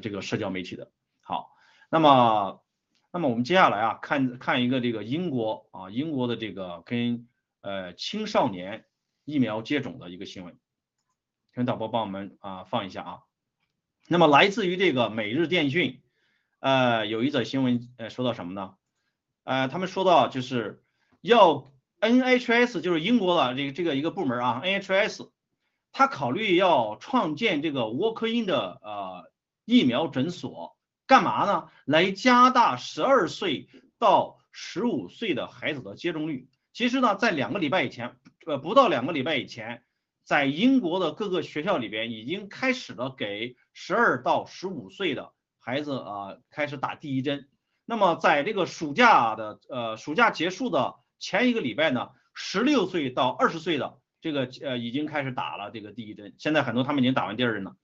[0.01, 0.89] 这个社交媒体的。
[1.19, 1.51] 好，
[1.91, 2.61] 那么。
[3.11, 7.27] 那么我们接下来啊，看看一个这个英国啊，英国的这个跟
[7.61, 8.85] 呃青少年
[9.25, 10.59] 疫苗接种的一个新闻，
[11.55, 13.19] 请导播帮我们啊放一下啊。
[14.07, 16.03] 那么来自于这个每日电讯，
[16.59, 18.75] 呃，有一则新闻呃说到什么呢？
[19.43, 20.83] 呃，他们说到就是
[21.21, 21.67] 要
[22.01, 25.31] NHS 就是英国的这个这个一个部门啊，NHS，
[25.91, 29.31] 他考虑要创建这个 walk-in 的呃
[29.65, 30.75] 疫苗诊所。
[31.09, 31.69] 干嘛呢？
[31.85, 36.47] 来加大十二岁到十五岁的孩子的接种率。
[36.71, 39.83] 其实呢，在两个礼拜以前，呃，不到两个礼拜以前，
[40.23, 47.49] 在英国的各个学校里边已经开始了给十二到十五岁的孩子啊开始打第一针。
[47.85, 56.35] 那么在这个暑假的呃暑假结束的前一个礼拜呢，十六岁到二十岁的这个呃已经开始打了这个第一针。
[56.37, 57.75] 现在很多他们已经打完第二针了，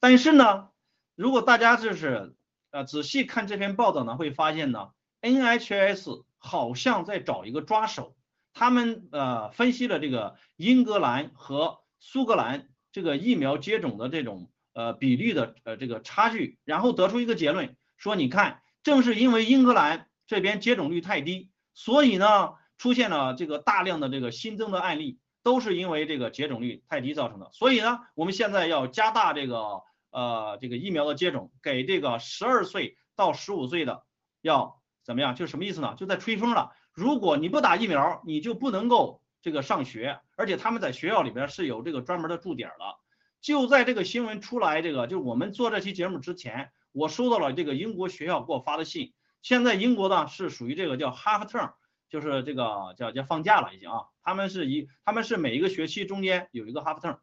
[0.00, 0.70] 但是呢。
[1.16, 2.34] 如果大家就是
[2.70, 4.90] 呃仔细看这篇报道呢，会发现呢
[5.22, 8.16] ，NHS 好像在找一个抓手。
[8.52, 27.50] 他们呃分析了这个英格兰和苏格兰这个疫苗接种的这种呃比例的呃这个差距，然后得出一个结论，说你看，正是因为英格兰这边接种率太低，所以呢出现了这个大量的这个新增的案例，都是因为这个接种率太低造成的。
[27.52, 29.82] 所以呢，我们现在要加大这个。
[30.14, 34.04] 呃，这个疫苗的接种给这个十二岁到十五岁的
[34.40, 35.34] 要怎么样？
[35.34, 35.96] 就什么意思呢？
[35.98, 36.70] 就在吹风了。
[36.92, 43.00] 如果你不打疫苗，你就不能够这个上学，而且他们在学校里边是有这个专门的驻点了。
[43.40, 49.12] 就在这个新闻出来，这个就我们做这期节目之前，我收到了这个英国学校给我发的信，
[49.42, 51.72] 现在英国呢是属于这个叫 half term，
[52.08, 57.18] 就是这个叫叫放假了已经啊，他们是一他们是每一个学期中间有一个 half term，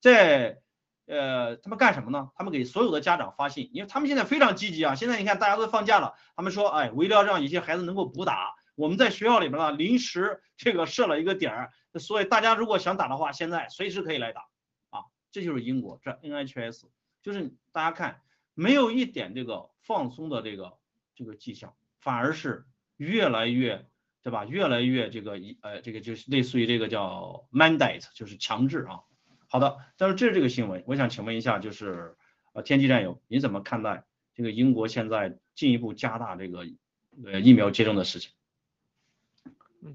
[0.00, 0.60] 在
[1.06, 2.30] 呃他们干什么呢？
[2.34, 14.46] 他们给所有的家长发信，因为他们现在非常积极啊，现在你看大家都放假了，他们说哎为了让一些孩子能够补打，我们在学校里面呢临时这个设了一个点儿，所以大家如果想打的话，现在随时可以来打
[14.90, 16.84] 啊，这就是英国这 NHS，
[17.22, 18.22] 就是大家看
[18.54, 20.78] 没有一点这个放松的这个
[21.14, 22.64] 这个迹象，反而是
[22.96, 23.86] 越来越
[24.22, 24.46] 对吧？
[24.46, 29.00] 越来越这个一呃这个就是类似于这个叫 mandate，就是强制啊。
[29.54, 32.16] 好的，但是这是这个新闻，我想请问一下，就是
[32.54, 34.02] 呃天机战友，你怎么看待
[34.34, 36.66] 这个英国现在进一步加大这个
[37.24, 38.32] 呃疫苗接种的事情？
[39.80, 39.94] 嗯，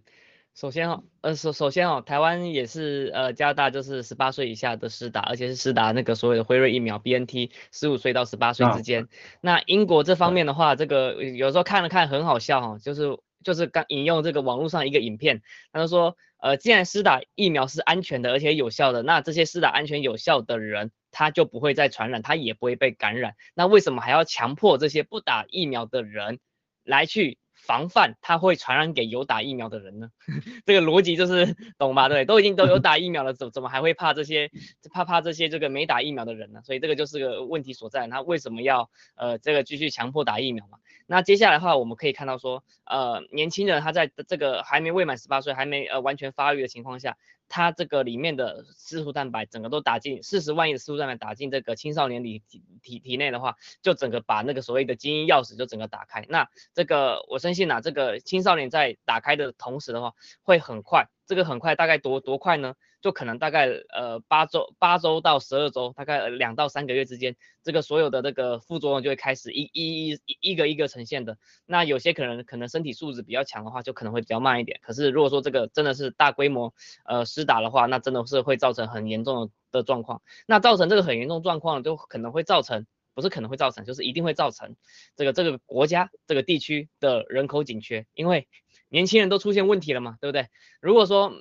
[0.55, 9.09] 首先哦，呃首首先哦，台湾也是呃加大就是十八岁以下的施打，而且是施打那个所谓的辉瑞疫苗 BNT，十五岁到十八岁之间。
[9.41, 23.35] 那英国这方面的话，这个有时候看了看很好笑哈，就是就是刚引用这个网络上一个影片，他就说，呃，既然施打疫苗是安全的而且有效的，那这些施打安全有效的人，他就不会再传染，他也不会被感染。
[23.53, 26.39] 那为什么还要强迫这些不打疫苗的人
[26.83, 27.37] 来去？
[27.61, 30.09] 防范他会传染给有打疫苗的人呢？
[30.65, 32.07] 这个逻辑就是懂吧？
[32.07, 34.49] 对，都已经都有 打疫苗了，怎怎么还会怕这些
[34.93, 36.61] 怕怕这些这个没打疫苗的人呢？
[36.63, 38.07] 所以这个就是个问题所在。
[38.07, 40.77] 那为什么要呃这个继续强迫打疫苗嘛？
[41.11, 47.17] 那接下来的话，我们可以看到说，呃，年轻人他在这个还没未满十八岁，还没呃完全发育的情况下。
[47.51, 56.23] 他这个里面的丝素蛋白整个都打进四十万亿的丝素蛋白打进这个青少年里体体体内的话，就整个把那个所谓的基因钥匙就整个打开。
[56.29, 61.07] 那这个我相信啊，这个青少年在打开的同时的话，会很快。
[61.25, 62.75] 这个很快，大概多多快呢？
[63.01, 71.37] 就可能大概呃八周八周到十二周，大概两到三个月之间，这个所有的这个副作用就会开始一一一一个一个呈现的。
[71.65, 74.79] 那有些可能可能身体素质比较强的话，就可能会比较慢一点。
[74.81, 76.73] 可是如果说这个真的是大规模
[77.05, 80.21] 呃施打的话，那真的是会造成很严重的状况。
[80.45, 84.75] 那造成这个很严重状况，就可能会造成不是可能会造成，就是一定会造成
[85.15, 88.47] 这个这个国家这个地区的人口紧缺，因为。
[88.91, 90.47] 年轻人都出现问题了嘛，对不对？
[90.81, 91.31] 如果说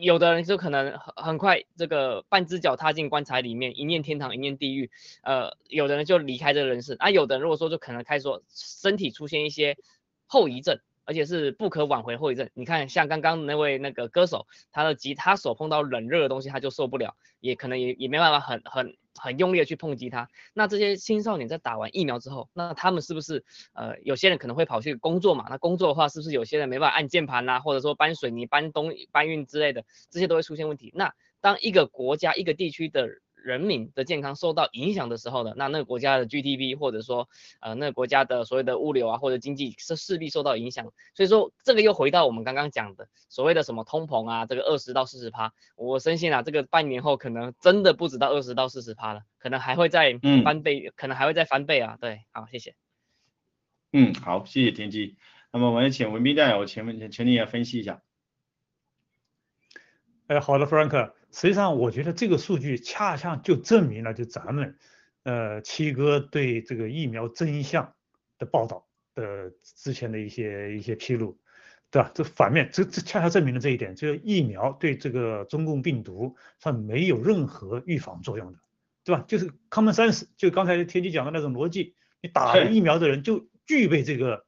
[0.00, 4.90] 有的人就可能很很快这个半只脚踏进棺材里面，一念天堂一念地狱，
[5.22, 9.76] 呃，有的人就离开这个人世，啊，有的人如果说就可能开始说身体出现一些
[10.26, 12.48] 后遗症，而且是不可挽回后遗症。
[12.54, 18.96] 你看像刚刚那位那个歌手，他的吉他手碰到冷热的东西他就受不了，也可能也也没办法很很。
[19.22, 23.44] 很用力的去碰击他，那这些青少年在打完疫苗之后，那他们是不是
[23.74, 25.46] 呃有些人可能会跑去工作嘛？
[25.50, 30.92] 那工作的话，是不是有些人没办法按键盘呐，或者说搬水泥、搬东搬运之类的，这些都会出现问题。
[30.94, 33.08] 那当一个国家、一个地区的。
[33.44, 37.28] 人民的健康受到影响的时候呢，那那个国家的 GDP 或者说
[37.60, 40.92] 呃那个国家的所谓的物流啊或者经济是势必受到影响。
[41.14, 51.96] 所以说这个又回到我们刚刚讲的所谓的什么通膨啊，这个二十到四十趴，我深信啊这个半年后可能真的不止到二十到四十趴了，可能还会再翻倍，可能还会再翻倍啊。
[52.00, 52.74] 对，好，谢谢。
[53.92, 55.16] 嗯，好，谢谢田鸡。
[55.50, 58.02] 那么我也请文斌战友，请问，请你也分析一下。
[60.26, 61.12] 哎，好的，Frank。
[61.30, 64.76] 实际上，我觉得这个数据恰恰就证明了，就咱们，
[65.24, 67.94] 呃，七哥对这个疫苗真相
[68.38, 71.38] 的报道的之前的一些一些披露，
[71.90, 72.10] 对吧？
[72.14, 78.58] 这反面，这这恰恰证明了这一点，就是疫苗对这个中共病毒它没有任何预防作用的，
[79.04, 79.22] 对吧？
[79.28, 84.46] 就是 common sense，就刚才天机讲的那种逻辑，你打了疫苗的人就具备这个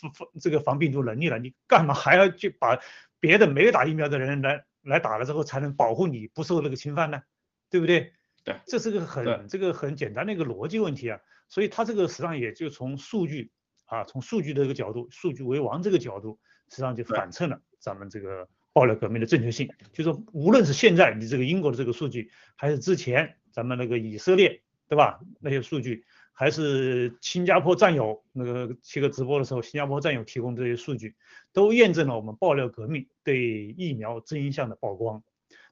[0.00, 2.78] 防防这个防病毒能力了，你干嘛还要去把
[3.18, 4.64] 别的没有打疫苗的人来？
[4.86, 7.20] 来打了之后才能保护你不受那个侵犯呢，
[7.68, 8.12] 对不对？
[8.44, 11.18] 对，这是个很这个很简单的一个逻辑问题啊。
[11.48, 13.50] 所以它这个实际上也就从数据
[13.86, 16.38] 啊，从数据的这个角度，数据为王这个角度，
[16.70, 19.68] 实际上就反衬了咱们这个爆料革命的正确性。
[19.92, 25.20] 就说无论是现在你这个英国的这个数据，还是之前咱们那个以色列，对吧？
[25.40, 26.04] 那些数据。
[26.38, 31.16] 还是新加坡战友那个七个直播的时候，新加坡战友提供这些数据，
[31.50, 35.24] 都验证了我们爆料革命对疫苗真相的曝光。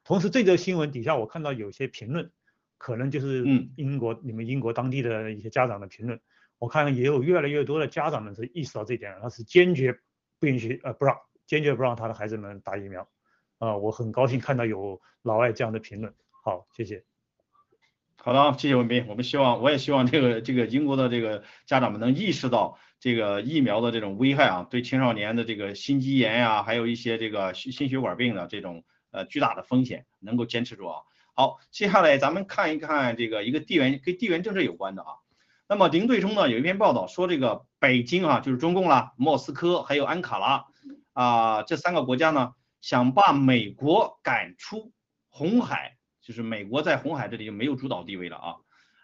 [0.04, 2.30] 同时，这则新闻底下我看到有些评论，
[2.78, 3.44] 可能就是
[3.76, 6.18] 英国你们英国当地的一些家长的评论，
[6.58, 10.00] 我看也有越来越多的家长们是意识到这一点，他是坚决
[10.40, 11.14] 不允许呃不让
[11.46, 13.06] 坚决不让他的孩子们打疫苗。
[13.58, 16.14] 啊，我很高兴看到有老外这样的评论。
[16.42, 17.04] 好，谢谢。
[18.24, 19.04] 好的，谢谢文斌。
[19.06, 31.00] 我们希望，我也希望这个 这个英国的这个家长们能意识到这个疫苗的这种危害啊，对青少年的这个心肌炎呀，还有一些这个心心血管病的这种呃巨大的风险，能够坚持住啊。
[31.34, 35.16] 好，接下来咱们看一看这个一个地缘跟地缘政治有关的啊，
[35.68, 40.64] 那么林对冲呢有一篇报道说，这个北京啊就是中共啦，莫斯科还有安卡拉
[41.12, 44.92] 啊这三个国家呢，想把美国赶出
[45.28, 48.56] 红海，就是美国在红海这里就没有主导地位了啊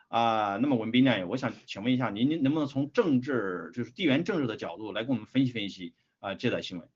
[0.08, 0.56] 啊。
[0.56, 6.88] 那么文斌呢，我想请问一下您，您能不能从政治就是地缘政治的角度来给我们分析分析啊这则新闻？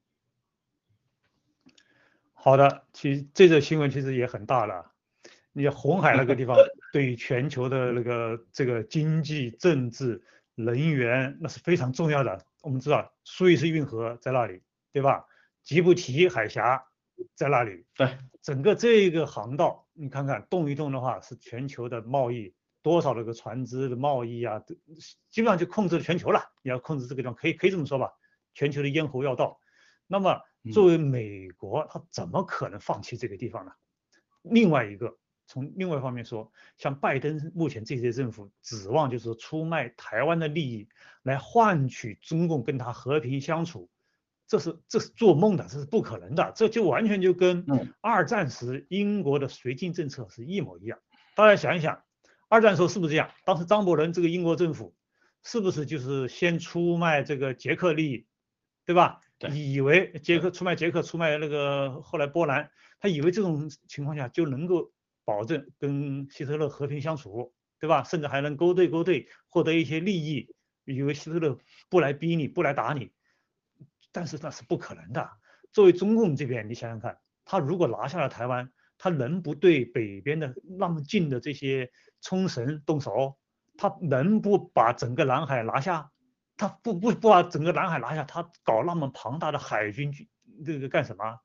[2.33, 4.93] 好的，其实这则新闻其实也很大了。
[5.53, 6.57] 你红海那个地方
[6.91, 10.22] 对全球的那个这个经济、政治、
[10.55, 12.47] 能源那是非常重要的。
[12.62, 15.27] 我们知道苏伊士运河在那里，对吧？
[15.62, 16.85] 吉布提海峡
[17.34, 24.62] 在那里，对，整个这个航道，你看看动一动的话，是全球的贸易多少那个船只的贸易啊，
[25.30, 26.40] 基本上就控制了全球了。
[26.62, 28.10] 你要控制这个地方，可以可以这么说吧？
[28.54, 29.58] 全球的咽喉要道。
[30.06, 30.40] 那么
[30.72, 33.72] 作为美国，他怎么可能放弃这个地方呢？
[34.42, 35.16] 另外一个。
[35.46, 40.88] 从另外一方面说，像拜登目前这些政府指望就是出卖台湾的利益
[41.22, 43.90] 来换取中共跟他和平相处，
[44.47, 47.64] 这是这是做梦的，这是不可能的，这就完全就跟
[48.01, 50.99] 二战时英国的绥靖政策是一模一样。
[51.36, 52.03] 大家想一想，
[52.49, 53.30] 二战时候是不是这样？
[53.45, 54.95] 当时张伯伦这个英国政府
[55.42, 58.26] 是不是就是先出卖这个捷克利益，
[58.84, 59.20] 对吧？
[59.53, 62.70] 以为捷克出卖捷克，出卖那个后来波兰，
[63.01, 64.92] 他以为这种情况下就能够。
[65.26, 68.05] 保证跟希特勒和平相处，对吧？
[68.05, 73.11] 甚至还能勾兑勾兑，获得一些利益，以为希特勒不来逼你，不来打你。
[74.14, 75.28] 但是那是不可能的。
[75.72, 81.90] 作为中共这边，你想想看，他如果拿下了台湾，他能不对北边的那么近的这些
[82.20, 83.36] 冲绳动手？
[83.76, 86.12] 他能不把整个南海拿下？
[86.56, 90.28] 他不不不把整个南海拿下，他搞那么庞大的海军军
[90.64, 91.40] 这个干什么？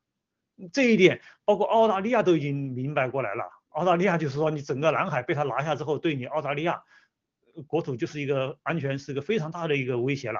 [0.72, 3.50] 这一点，包括澳大利亚都已经明白过来了。
[3.70, 6.80] 澳大利亚就是说，你整个南海被他拿下之后，对你澳大利亚
[7.66, 10.38] 国土就是一个安全是一个非常大的一个威胁了。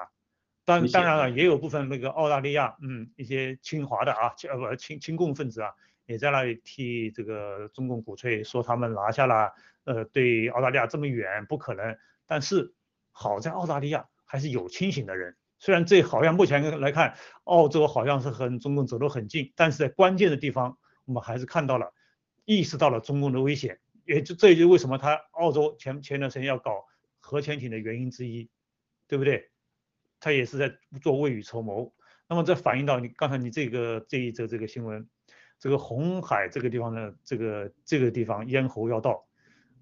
[0.79, 5.71] 当当然了，也有部分那个澳大利亚，嗯，一些亲华的啊，呃不亲亲共分子啊，
[6.07, 9.53] 也在那里替这个中共鼓吹，说他们拿下了，
[9.85, 11.97] 呃，对澳大利亚这么远不可能。
[12.27, 12.73] 但是
[13.11, 17.15] 好在澳大利亚还是有清醒的人，虽然这好像目前来看，
[17.45, 21.93] 澳洲好像是和中共走得很近，但是在关键的地方，我们还是看到了。
[22.47, 26.85] 意识到了中共的危险，也就这也就为什么他澳洲前前段时间要搞
[27.21, 28.51] 核潜艇的原因之一，
[29.07, 29.50] 对不对？
[30.21, 31.93] 他也是在做未雨绸缪。
[32.29, 35.09] 那么这反映到你刚才你这个这一则这个新闻，
[35.59, 39.27] 这个红海这个地方的这个这个地方咽喉要道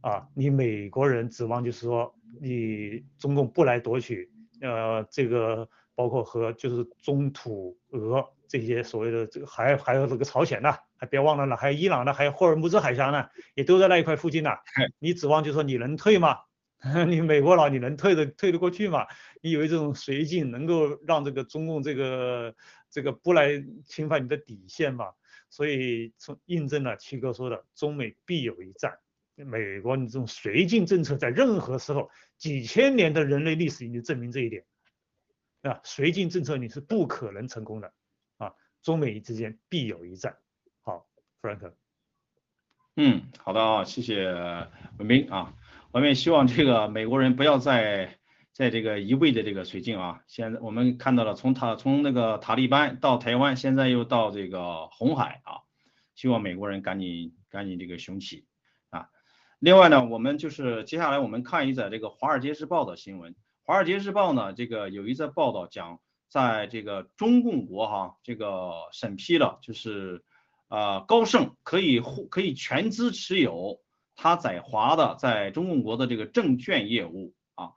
[0.00, 4.30] 啊，你美国人指望就是说你中共不来夺取，
[4.62, 10.74] 呃，这个包括和就是中土俄这些所谓的这个还还有这个朝鲜呐。
[11.00, 14.50] 还别忘了呢，还有伊朗呢，还有霍尔木兹海峡呢，也都在那一块附近呢。
[14.98, 16.38] 你指望就说你能退吗？
[17.08, 19.06] 你美国佬你能退得退得过去吗？
[19.42, 22.54] 你以为这种绥靖能够让这个中共这个
[22.88, 25.06] 这个不来侵犯你的底线吗？
[25.50, 28.98] 所以从印证了七哥说的，中美必有一战。
[29.34, 34.64] 美国你这种绥靖政策在任何时候几千年的人类历史已经证明这一点
[35.62, 37.92] 啊，绥靖政策你是不可能成功的
[38.36, 38.52] 啊，
[38.82, 40.36] 中美之间必有一战。
[40.82, 41.08] 好
[41.40, 41.72] Frank，
[42.96, 44.26] 嗯，好的啊，谢谢
[44.98, 45.54] 文斌啊，
[45.90, 48.18] 我们也希望这个美国人不要再
[48.52, 50.20] 在这个一味的这个绥靖啊。
[50.26, 55.64] 现在我们看到了，从塔从那个塔利班到台湾，现在又到这个红海啊，
[56.14, 58.44] 希望美国人赶紧赶紧这个雄起
[58.90, 59.08] 啊。
[59.58, 63.32] 另外呢，我们就是接下来我们看一则这个《华尔街日报》的新闻，
[63.64, 70.22] 《华尔街日报》呢，这个有一则报道讲，在这个中共国哈，这个审批了就是。
[70.68, 73.80] 啊，高盛可以互可以全资持有
[74.20, 77.70] 他在华的在中共国的这个证券业务啊。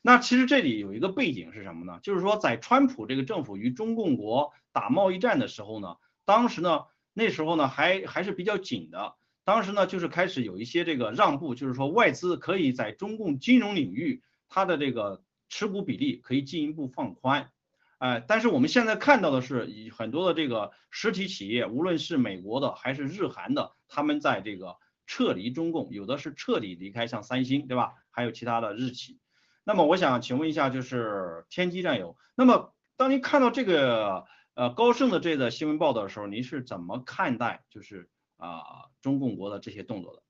[0.00, 1.98] 那其实这里有一个背景是什么呢？
[2.04, 17.50] 就是说在川普这个政府与中共国打贸易战的时候呢，当时呢那时候呢还还是比较紧的，当时呢就是开始有一些这个让步，就是说外资可以在中共金融领域它的这个持股比例可以进一步放宽。
[17.98, 24.76] 哎，但是我们现在看到的是，以很多的这个实体企业，无论是美国的还是日韩的，他们在这个
[25.08, 27.94] 撤离中共，有的是彻底离开，像三星，对吧？
[28.10, 29.18] 还有其他的日企。
[29.64, 38.62] 那么我想请问一下，就是天机战友，那么当您看到这个呃高盛的这个新闻报道的时候，您是怎么看待就是啊
[39.00, 40.22] 中共国的这些动作的？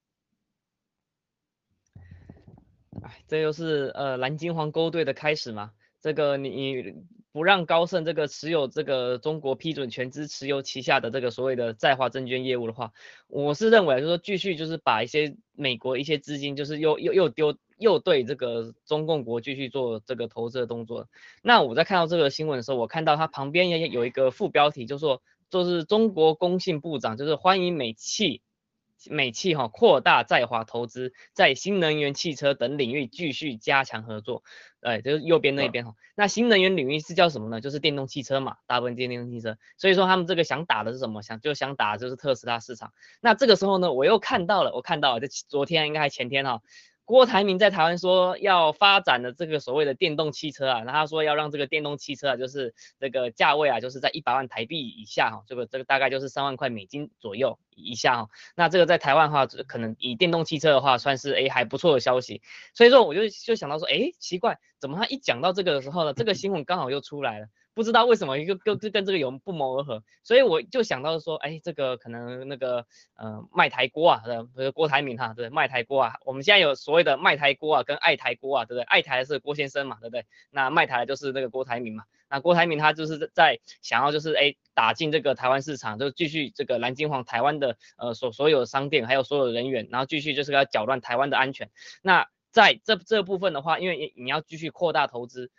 [3.02, 5.72] 哎，这又是呃蓝金黄勾兑的开始吗？
[6.00, 6.94] 这个你。
[7.38, 12.92] 不让高盛这个持有这个中国批准全资持有旗下的这个所谓的在华证券业务的话，
[13.28, 21.06] 我是认为就是说继续就是把一些美国一些资金就是又又又丢又对这个中共国继续做这个投资的动作。
[21.40, 28.42] 那我在看到这个新闻的时候，我看到它旁边也有一个副标题，就说就是中国工信部长就是欢迎美企。
[29.10, 34.42] 美企哈扩大在华投资，在新能源汽车等领域继续加强合作。
[34.80, 35.94] 哎，就是右边那边哈。
[36.14, 37.60] 那新能源领域是叫什么呢？
[37.60, 39.56] 就是电动汽车嘛，大部分电动汽车。
[39.76, 41.22] 所以说他们这个想打的是什么？
[41.22, 42.92] 想就想打就是特斯拉市场。
[43.20, 46.62] 那这个时候呢，我又看到了，我看到了，这昨天应该还前天哈。
[47.08, 58.28] 郭台铭在台湾说要发展的这个所谓的电动汽车啊，那他说要让这个电动汽车啊，就是这个价位啊，就是在一百万台币以下哈，这个这个大概就是三万块美金左右以下哈。
[58.54, 62.42] 那这个在台湾的话，可能以电动汽车的话，算是哎还不错的消息。
[62.74, 67.46] 所以说我就就想到说，哎，奇怪，怎么他一讲到这个的时候呢，这个新闻刚好又出来了。
[67.78, 74.22] 不知道为什么一个跟跟这个有不谋而合，所以我就想到说，哎，这个可能那个呃卖台锅啊，
[74.56, 78.82] 对，郭台铭哈，对，卖台锅啊，我们现在有所谓的卖台锅啊，跟爱台锅啊，对不对？
[78.82, 80.26] 爱台是郭先生嘛，对不对？
[80.50, 91.70] 那卖台就是那个郭台铭嘛，那郭台铭他就是在想要就是哎打进这个台湾市场，就继续这个蓝金黄台湾的呃所所有商店还有所有人员，然后继续就是要搅乱台湾的安全。
[92.02, 95.52] 那在这这部分的话，因为你要继续扩大投资。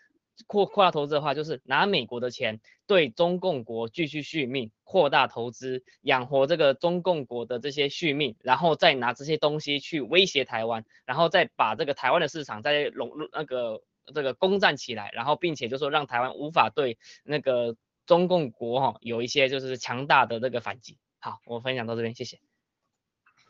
[0.48, 13.82] 扩扩大投资的话，就是拿美国的钱对中共国继续续命，扩大投资，养活这个中共国的这些续命，然后再拿这些东西去威胁台湾，然后再把这个台湾的市场再笼那个
[14.14, 17.76] 这个攻占起来，然后并且就说让台湾无法对那个
[18.06, 20.98] 中共国哈有一些就是强大的这个反击。
[21.20, 22.40] 好，我分享到这边，谢谢。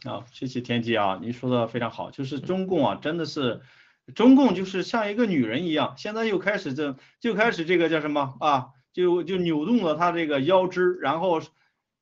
[0.03, 3.61] 好，谢谢天机啊，您说的非常好，就是中共啊，真的是。
[4.15, 8.67] 中共就是像一个女人一样，现在又开始这就开始这个叫什么啊？
[8.91, 11.41] 就就扭动了她这个腰肢，然后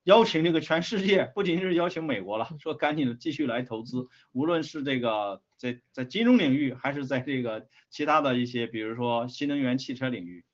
[0.04, 10.44] 邀请这个全世界，不仅是邀请美国了，说赶紧的继续来投资，无论是这个在在金融领域，还是在这个其他的一些，比如说新能源汽车领域，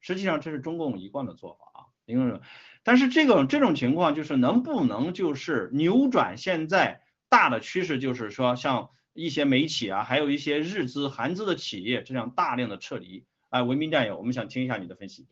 [0.00, 1.86] 实际上这是中共一贯的做法啊。
[2.06, 2.40] 因为，
[2.82, 8.90] 但是这种这种情况就是能不能就是扭转现在大的趋势，就是说像。
[9.24, 13.24] 一些美企啊，还有一些日资、韩资的企业，这样大量的撤离。
[13.50, 15.26] 哎，文明战友，我们想听一下你的分析。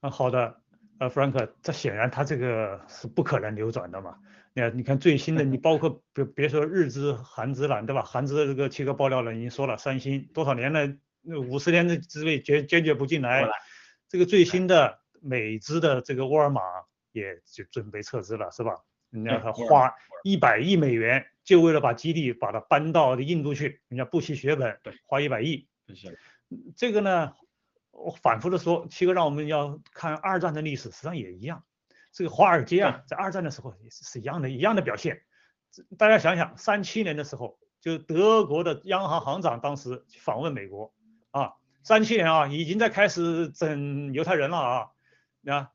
[0.00, 0.60] 啊，好的，
[0.98, 4.18] 呃，Frank，这显然他这个是不可能扭转的嘛。
[4.54, 8.02] 你看，你看最新的，你包括别别说日资、韩资了，对吧？
[8.02, 10.86] 韩资的这个七个爆料了，已经说了，三星多少年了，
[11.22, 13.48] 那五十年的职位坚坚决不进来。
[14.08, 16.60] 这个最新的美资的这个沃尔玛
[17.12, 18.72] 也就准备撤资了，是吧？
[19.12, 19.94] 人家他花
[20.24, 21.24] 一百亿美元。
[21.44, 25.66] 就为了把基地把它搬到印度去，人家不惜血本，花一百亿。
[26.76, 27.32] 这个呢，
[27.90, 31.64] 我反复的说，七哥让我们要看二战的历史，实际上也一样。
[32.12, 35.22] 这个华尔街啊，在二战的时候也是是一样的，一样的表现。
[35.98, 40.94] 大家想想，三七年的时候，就德国的央行行长当时访问美国
[41.32, 44.90] 啊，三七年啊，已经在开始整犹太人了啊，
[45.46, 45.72] 啊，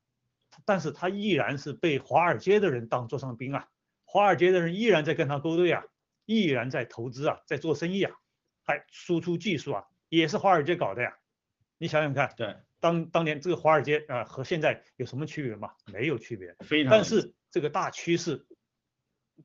[0.65, 3.67] 但是他依然是被华尔街的人当座上宾啊。
[4.05, 5.83] 华尔街的人依然在跟他勾兑啊，
[6.25, 8.13] 依然在投资啊，在做生意啊，
[8.63, 11.17] 还输出技术啊，也是华尔街搞的呀。
[11.77, 15.71] 你想想看，对，当当年这个华尔街啊和现在有什么区别吗？
[15.91, 16.91] 没有区别，非常。
[16.91, 18.47] 但是这个大趋势，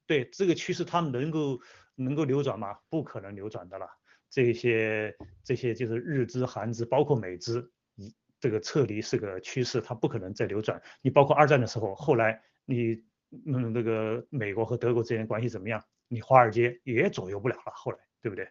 [0.06, 1.60] 对这个趋势，他们能够
[1.94, 2.78] 能够扭转吗？
[2.88, 3.86] 不可能扭转的了。
[4.30, 7.81] 这些这些就是日资、韩资，包括美资，一
[8.42, 10.82] 这个撤离是个趋势，它不可能再扭转。
[11.00, 13.02] 你包括二战的时候，后来你。
[13.46, 15.82] 嗯，那个美国和德国之间关系怎么样？
[16.06, 18.46] 你华尔街也左右不了了，后来对不对？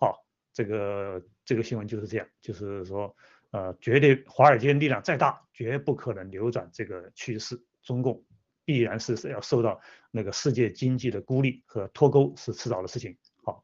[0.00, 3.14] 好，这个这个新闻就是这样，就是说，
[3.50, 7.62] 呃，绝对华尔街力量再大，绝不可能扭转这个趋势。
[7.82, 8.24] 中共
[8.64, 9.78] 必然是要受到
[10.10, 13.18] 那个世界经济的孤立和脱钩，是迟早的事情。
[13.42, 13.62] 好，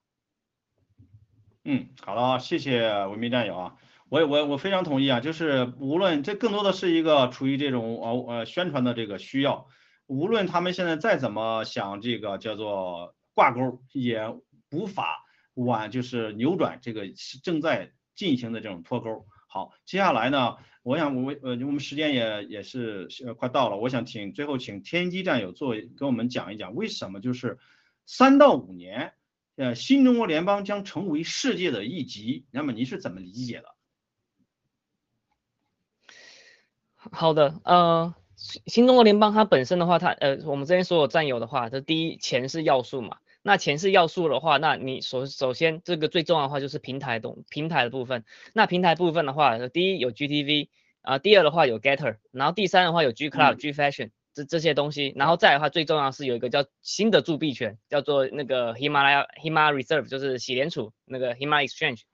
[1.65, 3.77] 嗯，好了，谢谢文明战友啊，
[4.11, 9.69] 我我我非常同意啊，就是无论这更多的是一个出于这种呃呃宣传的这个需要。
[10.09, 14.29] 无论他们现在再怎么想这个叫做挂钩，也
[14.73, 17.05] 无法挽，就是扭转这个
[17.45, 19.27] 正在进行的这种脱钩。
[19.47, 23.07] 好，接下来呢，我想我呃我们时间也也是
[23.39, 27.61] 快到了，我想请最后请天机战友做跟我们讲一讲，为什么就是
[28.07, 29.13] 三到五年，
[29.55, 32.47] 呃新中国联邦将成为世界的一极？
[32.51, 33.77] 那么您是怎么理解的？
[37.11, 38.15] 好的，呃。
[38.67, 43.19] 新中国联邦它本身的话，它呃，我们这边所有占有的话，这第一钱是要素嘛。
[43.43, 48.25] 那钱是要素的话，那你首首先这个最重要的话就是平台东平台的部分。
[48.55, 50.69] 那平台部分的话，第一有 GTV
[51.03, 62.05] 啊，第二的话有 Getter，然后第三的话有 G Club、G Fashion，这这些东西，然后再的话，最重要是有一个叫新的铸币权，叫做那个 Himalaya Himalaya Reserve，就是洗联储那个 Himalaya Exchange。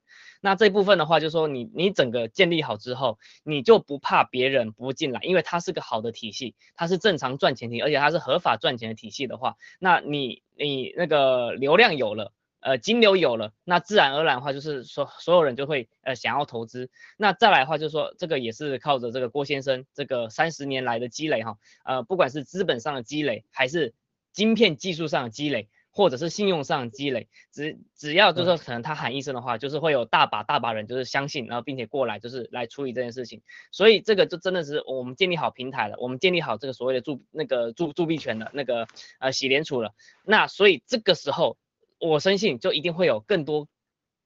[0.47, 12.33] 那这部分的话，就是说你你整个建立好之后，你就不怕别人不进来，因为它是个好的体系，它是正常赚钱体，而且它是合法赚钱的体系的话，那你你那个流量有了。
[12.61, 16.91] 呃，金流有了，那自然而然的话，就是说所有人就会呃想要投资。
[17.17, 23.95] 那再来的话，就是说这个也是靠着这个郭先生这个三十年来的积累哈，呃，不管是资本上的积累，还是
[24.33, 33.41] 晶片技术上的积累，或者是信用上积累，只只要就是说可能他喊一声的话，就是会有大把大把人就是相信，然后并且过来就是来处理这件事情。
[33.73, 38.87] 所以这个就真的是我们建立好平台了，我们建立好这个所谓的铸那个铸铸币权的那个
[39.19, 39.95] 呃洗联储了。
[40.23, 41.57] 那所以这个时候。
[41.99, 43.69] 我深信就一定会有更多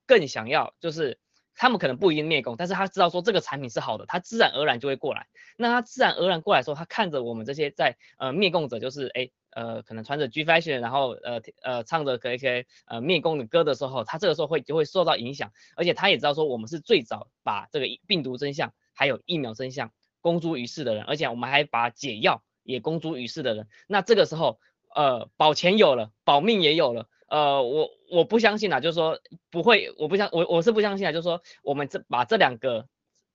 [0.05, 1.21] 更想要，就是
[1.55, 5.29] 他们可能不一定灭共，但是他知道说这个产品是好的，他自然而然就会过来。
[5.57, 19.91] 那他自然而然过来说，他看着我们这些在呃灭共者，就是哎呃可能穿着 G fashion，然后呃呃唱着可以可以呃灭工的歌的时候，他这个时候会就会受到影响，而且他也知道说我们是最早把这个病毒真相还有疫苗真相
[20.21, 23.69] 公诸于世的人，而且我们还把解药也公诸于世的人。
[23.87, 24.61] 那这个时候
[24.95, 27.09] 呃保钱有了，保命也有了。
[27.29, 29.21] 呃，我我不相信啊，就是说
[29.53, 32.89] 不会，我不相我我是不相信啊，就是说我们这把这两个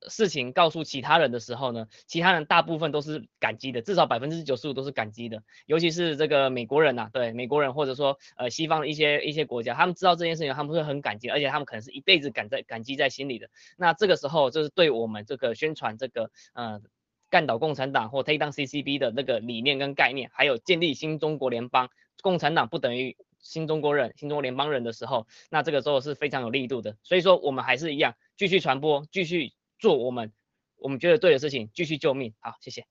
[0.09, 13.49] 事情告诉其他人的时候呢，其他人大部分都是感激的，至少百分之九十五都是感激的，尤其是这个美国人呐，对美国人或者说呃西方的一些一些国家，他们知道这件事情，他们会很感激，而且他们可能是一辈子感在感激在心里的。
[13.77, 16.81] 那这个时候就是对我们这个宣传这个呃
[17.29, 21.89] 干倒共产党或 take down CCB 的那个理念跟概念，还有建立新中国联邦，
[22.21, 23.15] 共产党不等于。
[23.41, 26.97] 新中国人、新中国联邦人的时候，那这个时候是非常有力度的。
[27.03, 30.31] 所以说，我们还是一样，继续传播，继续做我们
[30.77, 32.33] 我们觉得对的事情，继续救命。
[32.39, 32.85] 好，谢谢。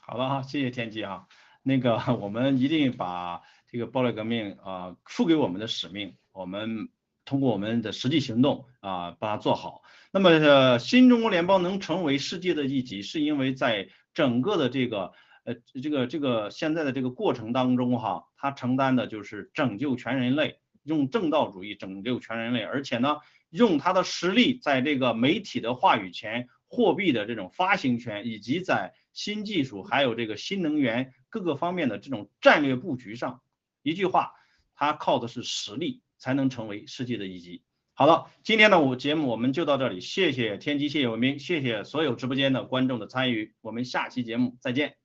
[0.00, 1.26] 好了哈，谢谢天机啊。
[1.62, 6.88] 那个，我们一定把这个暴力革命啊付给我们的使命，我们
[7.24, 9.82] 通过我们的实际行动啊把它做好。
[10.12, 15.12] 那么，新中国联邦能成为世界的一极，是因为在整个的这个。
[15.46, 23.18] 呃，这个这个现在的这个过程当中哈，它承担的就是拯救全人类，用正道主义拯救全人类，而且呢，
[23.50, 33.42] 用他的实力在这个媒体的话语权、货币的这种发行权，以及在新技术还有这个新能源各个方面的这种战略布局上，
[33.82, 34.32] 一句话，
[34.74, 37.62] 他靠的是实力才能成为世界的一极。
[37.94, 44.96] 好了，今天的我节目我们就到这里，谢谢天机，谢谢文明，谢谢所有直播间的观众的参与，我们下期节目再见。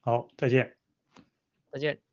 [0.00, 0.76] 好，再见。
[1.70, 2.09] 再见。